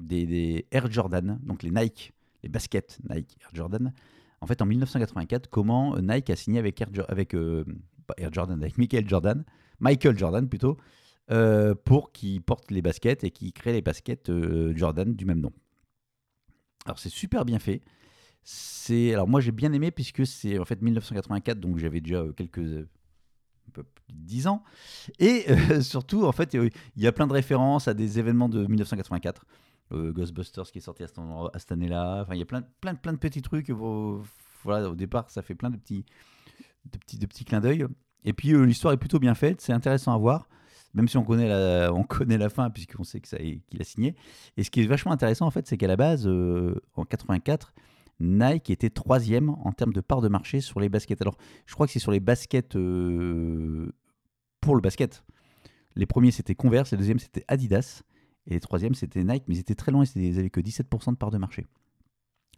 des, 0.00 0.66
Air 0.70 0.90
Jordan, 0.90 1.38
donc 1.42 1.62
les 1.62 1.70
Nike, 1.70 2.12
les 2.42 2.48
baskets 2.48 2.98
Nike 3.08 3.36
Air 3.42 3.50
Jordan. 3.52 3.92
En 4.40 4.46
fait, 4.46 4.62
en 4.62 4.66
1984, 4.66 5.48
comment 5.48 5.96
Nike 5.98 6.30
a 6.30 6.36
signé 6.36 6.58
avec 6.58 7.34
euh, 7.34 7.64
Air 8.16 8.32
Jordan, 8.32 8.60
avec 8.60 8.78
Michael 8.78 9.08
Jordan, 9.08 9.44
Michael 9.80 10.16
Jordan 10.16 10.48
plutôt, 10.48 10.76
euh, 11.30 11.74
pour 11.74 12.12
qu'il 12.12 12.40
porte 12.42 12.70
les 12.70 12.82
baskets 12.82 13.24
et 13.24 13.30
qu'il 13.30 13.52
crée 13.52 13.72
les 13.72 13.82
baskets 13.82 14.30
euh, 14.30 14.72
Jordan 14.76 15.14
du 15.14 15.24
même 15.24 15.40
nom. 15.40 15.52
Alors 16.86 16.98
c'est 16.98 17.10
super 17.10 17.44
bien 17.44 17.58
fait. 17.58 17.82
C'est 18.44 19.12
alors 19.12 19.28
moi 19.28 19.40
j'ai 19.40 19.52
bien 19.52 19.72
aimé 19.72 19.90
puisque 19.90 20.26
c'est 20.26 20.58
en 20.58 20.64
fait 20.64 20.80
1984 20.80 21.60
donc 21.60 21.76
j'avais 21.76 22.00
déjà 22.00 22.24
quelques 22.34 22.86
peu 23.70 23.82
plus 23.82 24.14
de 24.14 24.24
10 24.24 24.46
ans. 24.46 24.62
Et 25.18 25.44
surtout, 25.82 26.24
en 26.24 26.32
fait, 26.32 26.54
il 26.54 26.70
y 26.96 27.06
a 27.06 27.12
plein 27.12 27.26
de 27.26 27.32
références 27.32 27.88
à 27.88 27.94
des 27.94 28.18
événements 28.18 28.48
de 28.48 28.66
1984. 28.66 29.44
Euh, 29.92 30.12
Ghostbusters 30.12 30.70
qui 30.70 30.78
est 30.78 30.82
sorti 30.82 31.02
à, 31.02 31.06
cette 31.06 31.72
année-là. 31.72 32.22
Enfin, 32.22 32.34
il 32.34 32.38
y 32.38 32.42
a 32.42 32.46
plein, 32.46 32.62
plein, 32.80 33.12
de 33.12 33.18
petits 33.18 33.42
trucs. 33.42 33.70
Voilà, 33.70 34.90
au 34.90 34.94
départ, 34.94 35.30
ça 35.30 35.42
fait 35.42 35.54
plein 35.54 35.70
de 35.70 35.76
petits, 35.76 36.04
de 36.92 36.98
petits, 36.98 37.18
de 37.18 37.26
petits 37.26 37.44
clins 37.44 37.60
d'œil. 37.60 37.86
Et 38.24 38.32
puis, 38.32 38.52
euh, 38.52 38.64
l'histoire 38.64 38.92
est 38.92 38.98
plutôt 38.98 39.18
bien 39.18 39.34
faite. 39.34 39.60
C'est 39.60 39.72
intéressant 39.72 40.12
à 40.12 40.18
voir. 40.18 40.48
Même 40.94 41.08
si 41.08 41.16
on 41.16 41.24
connaît 41.24 41.48
la, 41.48 41.92
on 41.92 42.02
connaît 42.02 42.38
la 42.38 42.48
fin, 42.48 42.70
puisqu'on 42.70 43.04
sait 43.04 43.20
qu'il 43.20 43.80
a 43.80 43.84
signé. 43.84 44.14
Et 44.56 44.64
ce 44.64 44.70
qui 44.70 44.80
est 44.80 44.86
vachement 44.86 45.12
intéressant, 45.12 45.46
en 45.46 45.50
fait, 45.50 45.66
c'est 45.66 45.76
qu'à 45.76 45.86
la 45.86 45.96
base, 45.96 46.26
en 46.26 47.04
84, 47.04 47.72
Nike 48.20 48.70
était 48.70 48.90
troisième 48.90 49.50
en 49.50 49.72
termes 49.72 49.92
de 49.92 50.00
part 50.00 50.20
de 50.20 50.28
marché 50.28 50.60
sur 50.60 50.80
les 50.80 50.88
baskets. 50.88 51.20
Alors, 51.20 51.36
je 51.66 51.74
crois 51.74 51.86
que 51.86 51.92
c'est 51.92 51.98
sur 51.98 52.10
les 52.10 52.20
baskets 52.20 52.76
euh, 52.76 53.92
pour 54.60 54.74
le 54.74 54.80
basket. 54.80 55.24
Les 55.94 56.06
premiers, 56.06 56.30
c'était 56.30 56.54
Converse, 56.54 56.90
les 56.92 56.98
deuxièmes, 56.98 57.18
c'était 57.18 57.44
Adidas. 57.48 58.02
Et 58.48 58.54
les 58.54 58.60
troisièmes, 58.60 58.94
c'était 58.94 59.22
Nike, 59.22 59.44
mais 59.46 59.54
ils 59.54 59.60
étaient 59.60 59.74
très 59.74 59.92
loin, 59.92 60.04
ils 60.16 60.34
n'avaient 60.34 60.50
que 60.50 60.60
17% 60.60 61.12
de 61.12 61.16
part 61.16 61.30
de 61.30 61.38
marché. 61.38 61.66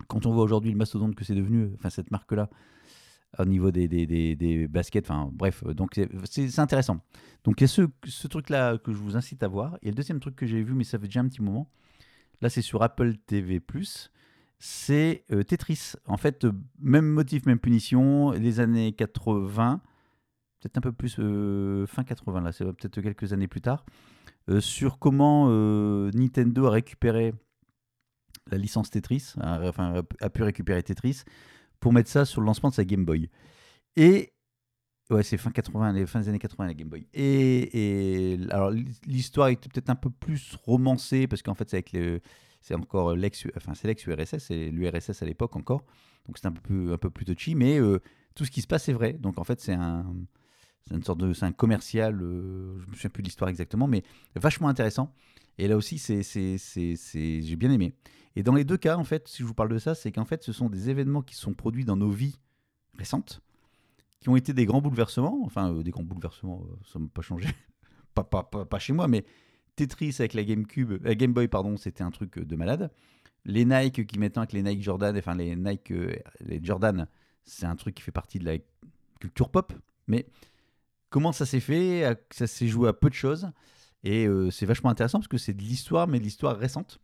Quand 0.09 0.25
on 0.25 0.33
voit 0.33 0.45
aujourd'hui 0.45 0.71
le 0.71 0.79
mastodonte 0.79 1.15
que 1.15 1.25
c'est 1.25 1.35
devenu, 1.35 1.73
enfin 1.75 1.91
cette 1.91 2.11
marque-là, 2.11 2.49
au 3.39 3.45
niveau 3.45 3.71
des, 3.71 3.87
des, 3.89 4.69
baskets, 4.69 5.09
enfin 5.09 5.31
bref, 5.33 5.63
donc 5.65 6.01
c'est 6.25 6.59
intéressant. 6.59 7.01
Donc 7.45 7.61
il 7.61 7.65
y 7.65 7.67
a 7.67 7.69
ce, 7.69 7.83
ce 8.05 8.27
truc-là 8.27 8.79
que 8.79 8.93
je 8.93 8.99
vous 8.99 9.17
incite 9.17 9.43
à 9.43 9.49
voir. 9.49 9.79
Et 9.83 9.89
le 9.89 9.95
deuxième 9.95 10.21
truc 10.21 10.37
que 10.37 10.47
j'ai 10.47 10.63
vu, 10.63 10.75
mais 10.75 10.85
ça 10.85 10.99
fait 10.99 11.07
déjà 11.07 11.21
un 11.21 11.29
petit 11.29 11.43
moment, 11.43 11.71
là 12.41 12.49
c'est 12.49 12.63
sur 12.63 12.83
Apple 12.83 13.17
TV 13.27 13.61
+, 13.61 13.65
c'est 14.59 15.25
euh, 15.33 15.43
Tetris. 15.43 15.93
En 16.07 16.17
fait, 16.17 16.45
euh, 16.45 16.53
même 16.81 17.07
motif, 17.07 17.47
même 17.47 17.59
punition, 17.59 18.33
les 18.33 18.61
années 18.61 18.93
80, 18.93 19.81
peut-être 20.61 20.79
un 20.79 20.81
peu 20.81 20.93
plus 20.93 21.17
euh, 21.19 21.87
fin 21.87 22.05
80, 22.05 22.41
là, 22.43 22.53
c'est 22.53 22.65
peut-être 22.65 23.01
quelques 23.01 23.33
années 23.33 23.49
plus 23.49 23.63
tard, 23.63 23.85
sur 24.59 24.99
comment 24.99 25.49
Nintendo 26.13 26.67
a 26.67 26.71
récupéré 26.71 27.33
la 28.51 28.59
licence 28.59 28.91
Tetris, 28.91 29.35
enfin 29.39 30.03
a 30.21 30.31
pu 30.31 30.43
récupérer 30.43 30.83
Tetris, 30.83 31.23
pour 31.79 31.93
mettre 31.93 32.11
ça 32.11 32.25
sur 32.25 32.41
le 32.41 32.47
lancement 32.47 32.71
de 32.71 32.75
sa 32.75 32.85
Game 32.85 33.05
Boy. 33.05 33.31
Et 33.97 34.33
Ouais, 35.11 35.25
c'est 35.25 35.37
fin 35.39 35.51
80, 35.51 35.93
les 35.93 36.07
fins 36.07 36.21
des 36.21 36.29
années 36.29 36.39
80 36.39 36.69
la 36.69 36.75
Game 36.75 36.89
Boy. 36.89 37.05
Et, 37.13 38.39
alors 38.51 38.71
l'histoire 39.07 39.49
est 39.49 39.57
peut-être 39.57 39.91
un 39.91 39.97
peu 39.97 40.09
plus 40.09 40.57
romancée 40.65 41.27
parce 41.27 41.43
qu'en 41.43 41.55
fait 41.55 41.69
c'est 41.69 41.79
avec 41.79 41.93
le, 41.93 42.21
c'est 42.61 42.75
encore 42.75 43.17
l'ex, 43.17 43.45
enfin 43.57 43.75
c'est 43.75 43.89
l'ex 43.89 44.07
URSS, 44.07 44.39
c'est 44.39 44.71
l'URSS 44.71 45.21
à 45.21 45.27
l'époque 45.27 45.57
encore, 45.57 45.85
donc 46.27 46.39
c'est 46.39 46.47
un 46.47 46.53
peu 46.53 46.61
plus, 46.61 46.93
un 46.93 46.97
peu 46.97 47.11
plus 47.11 47.25
touchy, 47.25 47.57
mais 47.57 47.81
euh, 47.81 47.99
tout 48.37 48.45
ce 48.45 48.53
qui 48.53 48.61
se 48.61 48.69
passe 48.69 48.89
est 48.89 48.93
vrai. 48.93 49.15
Donc 49.15 49.39
en 49.39 49.45
fait 49.45 49.61
c'est 49.61 49.73
un, 49.73 50.07
C'est 50.89 50.95
une 50.95 51.05
sorte 51.05 51.21
de, 51.21 51.33
c'est 51.33 51.45
un 51.47 51.53
commercial. 51.53 52.21
euh, 52.23 52.79
je 52.81 52.87
me 52.91 52.95
souviens 52.95 53.11
plus 53.11 53.23
de 53.23 53.29
l'histoire 53.29 53.49
exactement, 53.51 53.87
mais 53.87 54.03
vachement 54.35 54.69
intéressant. 54.69 55.13
Et 55.59 55.69
là 55.69 55.77
aussi, 55.77 55.99
c'est, 55.99 56.23
c'est, 56.23 56.59
c'est, 56.59 56.97
c'est- 56.97 57.43
j'ai 57.43 57.57
bien 57.57 57.71
aimé. 57.71 57.95
Et 58.37 58.43
dans 58.43 58.55
les 58.55 58.65
deux 58.65 58.77
cas, 58.79 58.97
en 58.97 59.05
fait, 59.05 59.29
si 59.29 59.39
je 59.43 59.45
vous 59.47 59.55
parle 59.55 59.69
de 59.71 59.79
ça, 59.79 59.95
c'est 59.95 60.11
qu'en 60.13 60.25
fait, 60.25 60.43
ce 60.43 60.53
sont 60.53 60.69
des 60.71 60.89
événements 60.89 61.23
qui 61.23 61.35
sont 61.35 61.53
produits 61.53 61.85
dans 61.85 61.97
nos 61.97 62.11
vies 62.11 62.39
récentes, 62.97 63.43
qui 64.21 64.29
ont 64.29 64.37
été 64.37 64.53
des 64.55 64.67
grands 64.67 64.81
bouleversements. 64.81 65.41
Enfin, 65.45 65.73
euh, 65.73 65.83
des 65.83 65.91
grands 65.91 66.03
bouleversements, 66.05 66.65
euh, 66.71 66.77
ça 66.91 66.99
m'a 66.99 67.09
pas 67.09 67.23
changé. 67.23 67.49
pas, 68.15 68.25
pas, 68.25 68.43
pas, 68.45 68.65
pas 68.65 68.79
chez 68.79 68.93
moi, 68.93 69.09
mais 69.09 69.25
Tetris 69.77 70.17
avec 70.19 70.35
la 70.35 70.45
GameCube, 70.45 71.03
la 71.05 71.15
Game 71.15 71.33
Boy, 71.33 71.49
pardon, 71.49 71.77
c'était 71.77 72.03
un 72.05 72.11
truc 72.11 72.39
euh, 72.39 72.45
de 72.45 72.57
malade. 72.57 72.91
Les 73.45 73.65
Nike 73.65 74.07
qui 74.07 74.19
maintenant 74.19 74.43
avec 74.43 74.53
les 74.53 74.63
Nike 74.63 74.83
Jordan, 74.83 75.17
enfin 75.17 75.35
les 75.35 75.57
Nike, 75.57 75.91
euh, 75.93 76.15
les 76.41 76.61
Jordan, 76.63 77.07
c'est 77.45 77.67
un 77.67 77.77
truc 77.77 77.95
qui 77.95 78.03
fait 78.03 78.13
partie 78.13 78.39
de 78.39 78.45
la 78.45 78.59
culture 79.19 79.49
pop. 79.51 79.73
Mais 80.07 80.27
comment 81.11 81.33
ça 81.33 81.45
s'est 81.45 81.61
fait 81.61 82.19
Ça 82.31 82.47
s'est 82.47 82.69
joué 82.69 82.89
à 82.89 82.93
peu 82.93 83.09
de 83.11 83.15
choses. 83.15 83.51
Et 84.03 84.27
euh, 84.27 84.51
c'est 84.51 84.67
vachement 84.67 84.91
intéressant 84.91 85.19
parce 85.19 85.29
que 85.29 85.37
c'est 85.37 85.53
de 85.53 85.63
l'histoire, 85.63 86.09
mais 86.09 86.19
de 86.19 86.25
l'histoire 86.25 86.57
récente. 86.57 87.01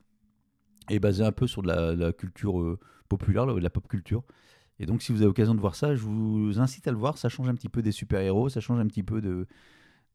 Et 0.88 0.98
basée 0.98 1.24
un 1.24 1.32
peu 1.32 1.46
sur 1.46 1.62
de 1.62 1.68
la, 1.68 2.12
culture 2.12 2.60
euh, 2.60 2.78
populaire, 3.08 3.46
de 3.46 3.58
la 3.58 3.70
pop 3.70 3.86
culture. 3.88 4.22
Et 4.78 4.86
donc, 4.86 5.02
si 5.02 5.12
vous 5.12 5.18
avez 5.18 5.26
l'occasion 5.26 5.54
de 5.54 5.60
voir 5.60 5.74
ça, 5.74 5.94
je 5.94 6.02
vous 6.02 6.58
incite 6.58 6.86
à 6.86 6.90
le 6.90 6.96
voir. 6.96 7.18
Ça 7.18 7.28
change 7.28 7.48
un 7.48 7.54
petit 7.54 7.68
peu 7.68 7.82
des 7.82 7.92
super-héros, 7.92 8.48
ça 8.48 8.60
change 8.60 8.78
un 8.78 8.86
petit 8.86 9.02
peu 9.02 9.20
de, 9.20 9.46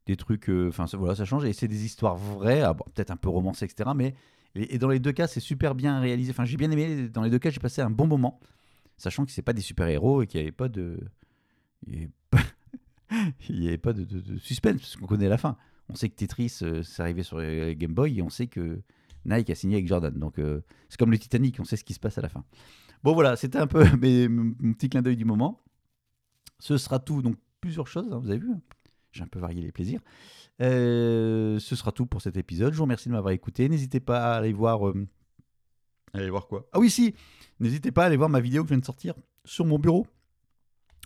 des 0.06 0.16
trucs. 0.16 0.48
euh, 0.48 0.68
Enfin, 0.68 0.86
voilà, 0.96 1.14
ça 1.14 1.24
change. 1.24 1.44
Et 1.44 1.52
c'est 1.52 1.68
des 1.68 1.84
histoires 1.84 2.16
vraies, 2.16 2.62
ah 2.62 2.74
peut-être 2.74 3.10
un 3.10 3.16
peu 3.16 3.28
romancées, 3.28 3.66
etc. 3.66 3.90
Mais 3.94 4.14
et, 4.54 4.78
dans 4.78 4.88
les 4.88 4.98
deux 4.98 5.12
cas, 5.12 5.26
c'est 5.26 5.40
super 5.40 5.74
bien 5.74 6.00
réalisé. 6.00 6.30
Enfin, 6.30 6.44
j'ai 6.44 6.56
bien 6.56 6.70
aimé. 6.70 7.08
Dans 7.08 7.22
les 7.22 7.30
deux 7.30 7.38
cas, 7.38 7.50
j'ai 7.50 7.60
passé 7.60 7.82
un 7.82 7.90
bon 7.90 8.06
moment, 8.06 8.40
sachant 8.96 9.24
que 9.24 9.32
c'est 9.32 9.42
pas 9.42 9.52
des 9.52 9.62
super-héros 9.62 10.22
et 10.22 10.26
qu'il 10.26 10.40
n'y 10.40 10.46
avait 10.46 10.52
pas 10.52 10.68
de. 10.68 10.98
il 13.48 13.62
y 13.62 13.68
avait 13.68 13.78
pas 13.78 13.92
de, 13.92 14.06
suspense, 14.38 14.80
parce 14.80 14.96
qu'on 14.96 15.06
connaît 15.06 15.28
la 15.28 15.38
fin. 15.38 15.56
On 15.88 15.94
sait 15.94 16.08
que 16.08 16.14
Tetris, 16.14 16.58
euh, 16.62 16.82
c'est 16.82 17.02
arrivé 17.02 17.22
sur 17.22 17.38
les 17.38 17.76
Game 17.76 17.92
Boy, 17.94 18.18
et 18.18 18.22
on 18.22 18.30
sait 18.30 18.46
que 18.46 18.80
Nike 19.24 19.50
a 19.50 19.54
signé 19.54 19.76
avec 19.76 19.86
Jordan. 19.86 20.14
Donc, 20.18 20.38
euh, 20.38 20.60
c'est 20.88 20.98
comme 20.98 21.10
le 21.10 21.18
Titanic, 21.18 21.58
on 21.60 21.64
sait 21.64 21.76
ce 21.76 21.84
qui 21.84 21.94
se 21.94 22.00
passe 22.00 22.18
à 22.18 22.22
la 22.22 22.28
fin. 22.28 22.44
Bon, 23.02 23.14
voilà, 23.14 23.36
c'était 23.36 23.58
un 23.58 23.66
peu 23.66 23.84
mes- 24.00 24.28
mon 24.28 24.72
petit 24.74 24.88
clin 24.88 25.02
d'œil 25.02 25.16
du 25.16 25.24
moment. 25.24 25.62
Ce 26.58 26.78
sera 26.78 26.98
tout. 26.98 27.22
Donc, 27.22 27.36
plusieurs 27.60 27.86
choses, 27.88 28.12
hein, 28.12 28.18
vous 28.18 28.30
avez 28.30 28.38
vu. 28.38 28.50
J'ai 29.12 29.22
un 29.24 29.26
peu 29.28 29.38
varié 29.40 29.60
les 29.60 29.72
plaisirs. 29.72 30.00
Euh, 30.60 31.58
ce 31.58 31.76
sera 31.76 31.92
tout 31.92 32.06
pour 32.06 32.22
cet 32.22 32.36
épisode. 32.36 32.72
Je 32.72 32.78
vous 32.78 32.84
remercie 32.84 33.08
de 33.08 33.14
m'avoir 33.14 33.32
écouté. 33.32 33.68
N'hésitez 33.68 34.00
pas 34.00 34.32
à 34.34 34.36
aller 34.38 34.52
voir. 34.52 34.88
euh, 34.88 35.06
Allez 36.14 36.30
voir 36.30 36.46
quoi? 36.46 36.68
Ah 36.72 36.78
oui, 36.78 36.88
si 36.90 37.14
N'hésitez 37.60 37.90
pas 37.92 38.04
à 38.04 38.06
aller 38.06 38.16
voir 38.16 38.28
ma 38.28 38.40
vidéo 38.40 38.62
que 38.62 38.68
je 38.68 38.74
viens 38.74 38.80
de 38.80 38.84
sortir 38.84 39.14
sur 39.44 39.64
mon 39.66 39.78
bureau. 39.78 40.06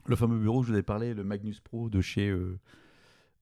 Le 0.08 0.16
fameux 0.16 0.38
bureau 0.38 0.60
que 0.60 0.66
je 0.66 0.70
vous 0.70 0.74
avais 0.74 0.82
parlé, 0.82 1.14
le 1.14 1.24
Magnus 1.24 1.60
Pro 1.60 1.88
de 1.88 2.00
chez 2.00 2.28
euh, 2.28 2.58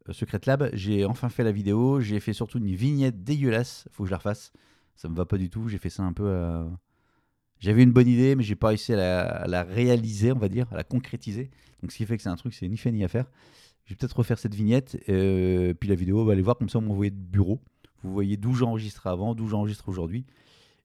euh, 0.08 0.12
Secret 0.12 0.40
Lab. 0.46 0.70
J'ai 0.72 1.04
enfin 1.04 1.28
fait 1.28 1.44
la 1.44 1.52
vidéo. 1.52 2.00
J'ai 2.00 2.20
fait 2.20 2.32
surtout 2.32 2.58
une 2.58 2.74
vignette 2.74 3.22
dégueulasse. 3.22 3.86
Faut 3.92 4.04
que 4.04 4.08
je 4.08 4.12
la 4.12 4.18
refasse. 4.18 4.52
Ça 4.96 5.08
me 5.08 5.14
va 5.14 5.26
pas 5.26 5.36
du 5.36 5.50
tout. 5.50 5.68
J'ai 5.68 5.78
fait 5.78 5.90
ça 5.90 6.02
un 6.02 6.12
peu 6.12 6.30
à. 6.32 6.66
J'avais 7.60 7.82
une 7.82 7.92
bonne 7.92 8.08
idée, 8.08 8.34
mais 8.34 8.42
j'ai 8.42 8.56
pas 8.56 8.68
réussi 8.68 8.92
à 8.92 8.96
la, 8.96 9.22
à 9.22 9.46
la 9.46 9.62
réaliser, 9.62 10.32
on 10.32 10.38
va 10.38 10.48
dire, 10.48 10.66
à 10.72 10.76
la 10.76 10.84
concrétiser. 10.84 11.50
Donc, 11.80 11.92
ce 11.92 11.96
qui 11.96 12.04
fait 12.04 12.16
que 12.16 12.22
c'est 12.22 12.28
un 12.28 12.36
truc, 12.36 12.52
c'est 12.52 12.68
ni 12.68 12.76
fait 12.76 12.92
ni 12.92 13.04
à 13.04 13.08
faire. 13.08 13.30
Je 13.84 13.90
vais 13.90 13.96
peut-être 13.96 14.16
refaire 14.16 14.38
cette 14.38 14.54
vignette, 14.54 14.98
euh, 15.08 15.74
puis 15.74 15.88
la 15.88 15.94
vidéo, 15.94 16.20
on 16.20 16.24
va 16.24 16.32
aller 16.32 16.42
voir, 16.42 16.56
comme 16.56 16.68
ça, 16.68 16.78
on 16.78 16.82
m'envoie 16.82 17.10
de 17.10 17.14
bureau. 17.14 17.60
Vous 18.02 18.12
voyez 18.12 18.36
d'où 18.36 18.54
j'enregistre 18.54 19.06
avant, 19.06 19.34
d'où 19.34 19.46
j'enregistre 19.46 19.88
aujourd'hui. 19.88 20.24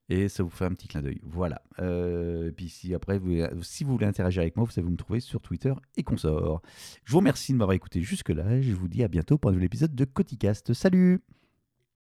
Et 0.09 0.27
ça 0.27 0.43
vous 0.43 0.49
fait 0.49 0.65
un 0.65 0.73
petit 0.73 0.87
clin 0.87 1.01
d'œil. 1.01 1.21
Voilà. 1.23 1.61
Euh, 1.79 2.51
puis 2.51 2.67
si 2.67 2.93
après, 2.93 3.19
vous, 3.19 3.35
si 3.61 3.83
vous 3.83 3.93
voulez 3.93 4.07
interagir 4.07 4.41
avec 4.41 4.55
moi, 4.55 4.65
vous 4.65 4.71
savez 4.71 4.85
vous 4.85 4.91
me 4.91 4.97
trouver 4.97 5.19
sur 5.19 5.39
Twitter 5.39 5.73
et 5.97 6.03
consorts. 6.03 6.61
Je 7.05 7.11
vous 7.11 7.19
remercie 7.19 7.53
de 7.53 7.57
m'avoir 7.57 7.75
écouté 7.75 8.01
jusque-là. 8.01 8.61
Je 8.61 8.73
vous 8.73 8.87
dis 8.87 9.03
à 9.03 9.07
bientôt 9.07 9.37
pour 9.37 9.51
un 9.51 9.53
nouvel 9.53 9.67
épisode 9.67 9.93
de 9.93 10.05
Coticast. 10.05 10.73
Salut 10.73 11.21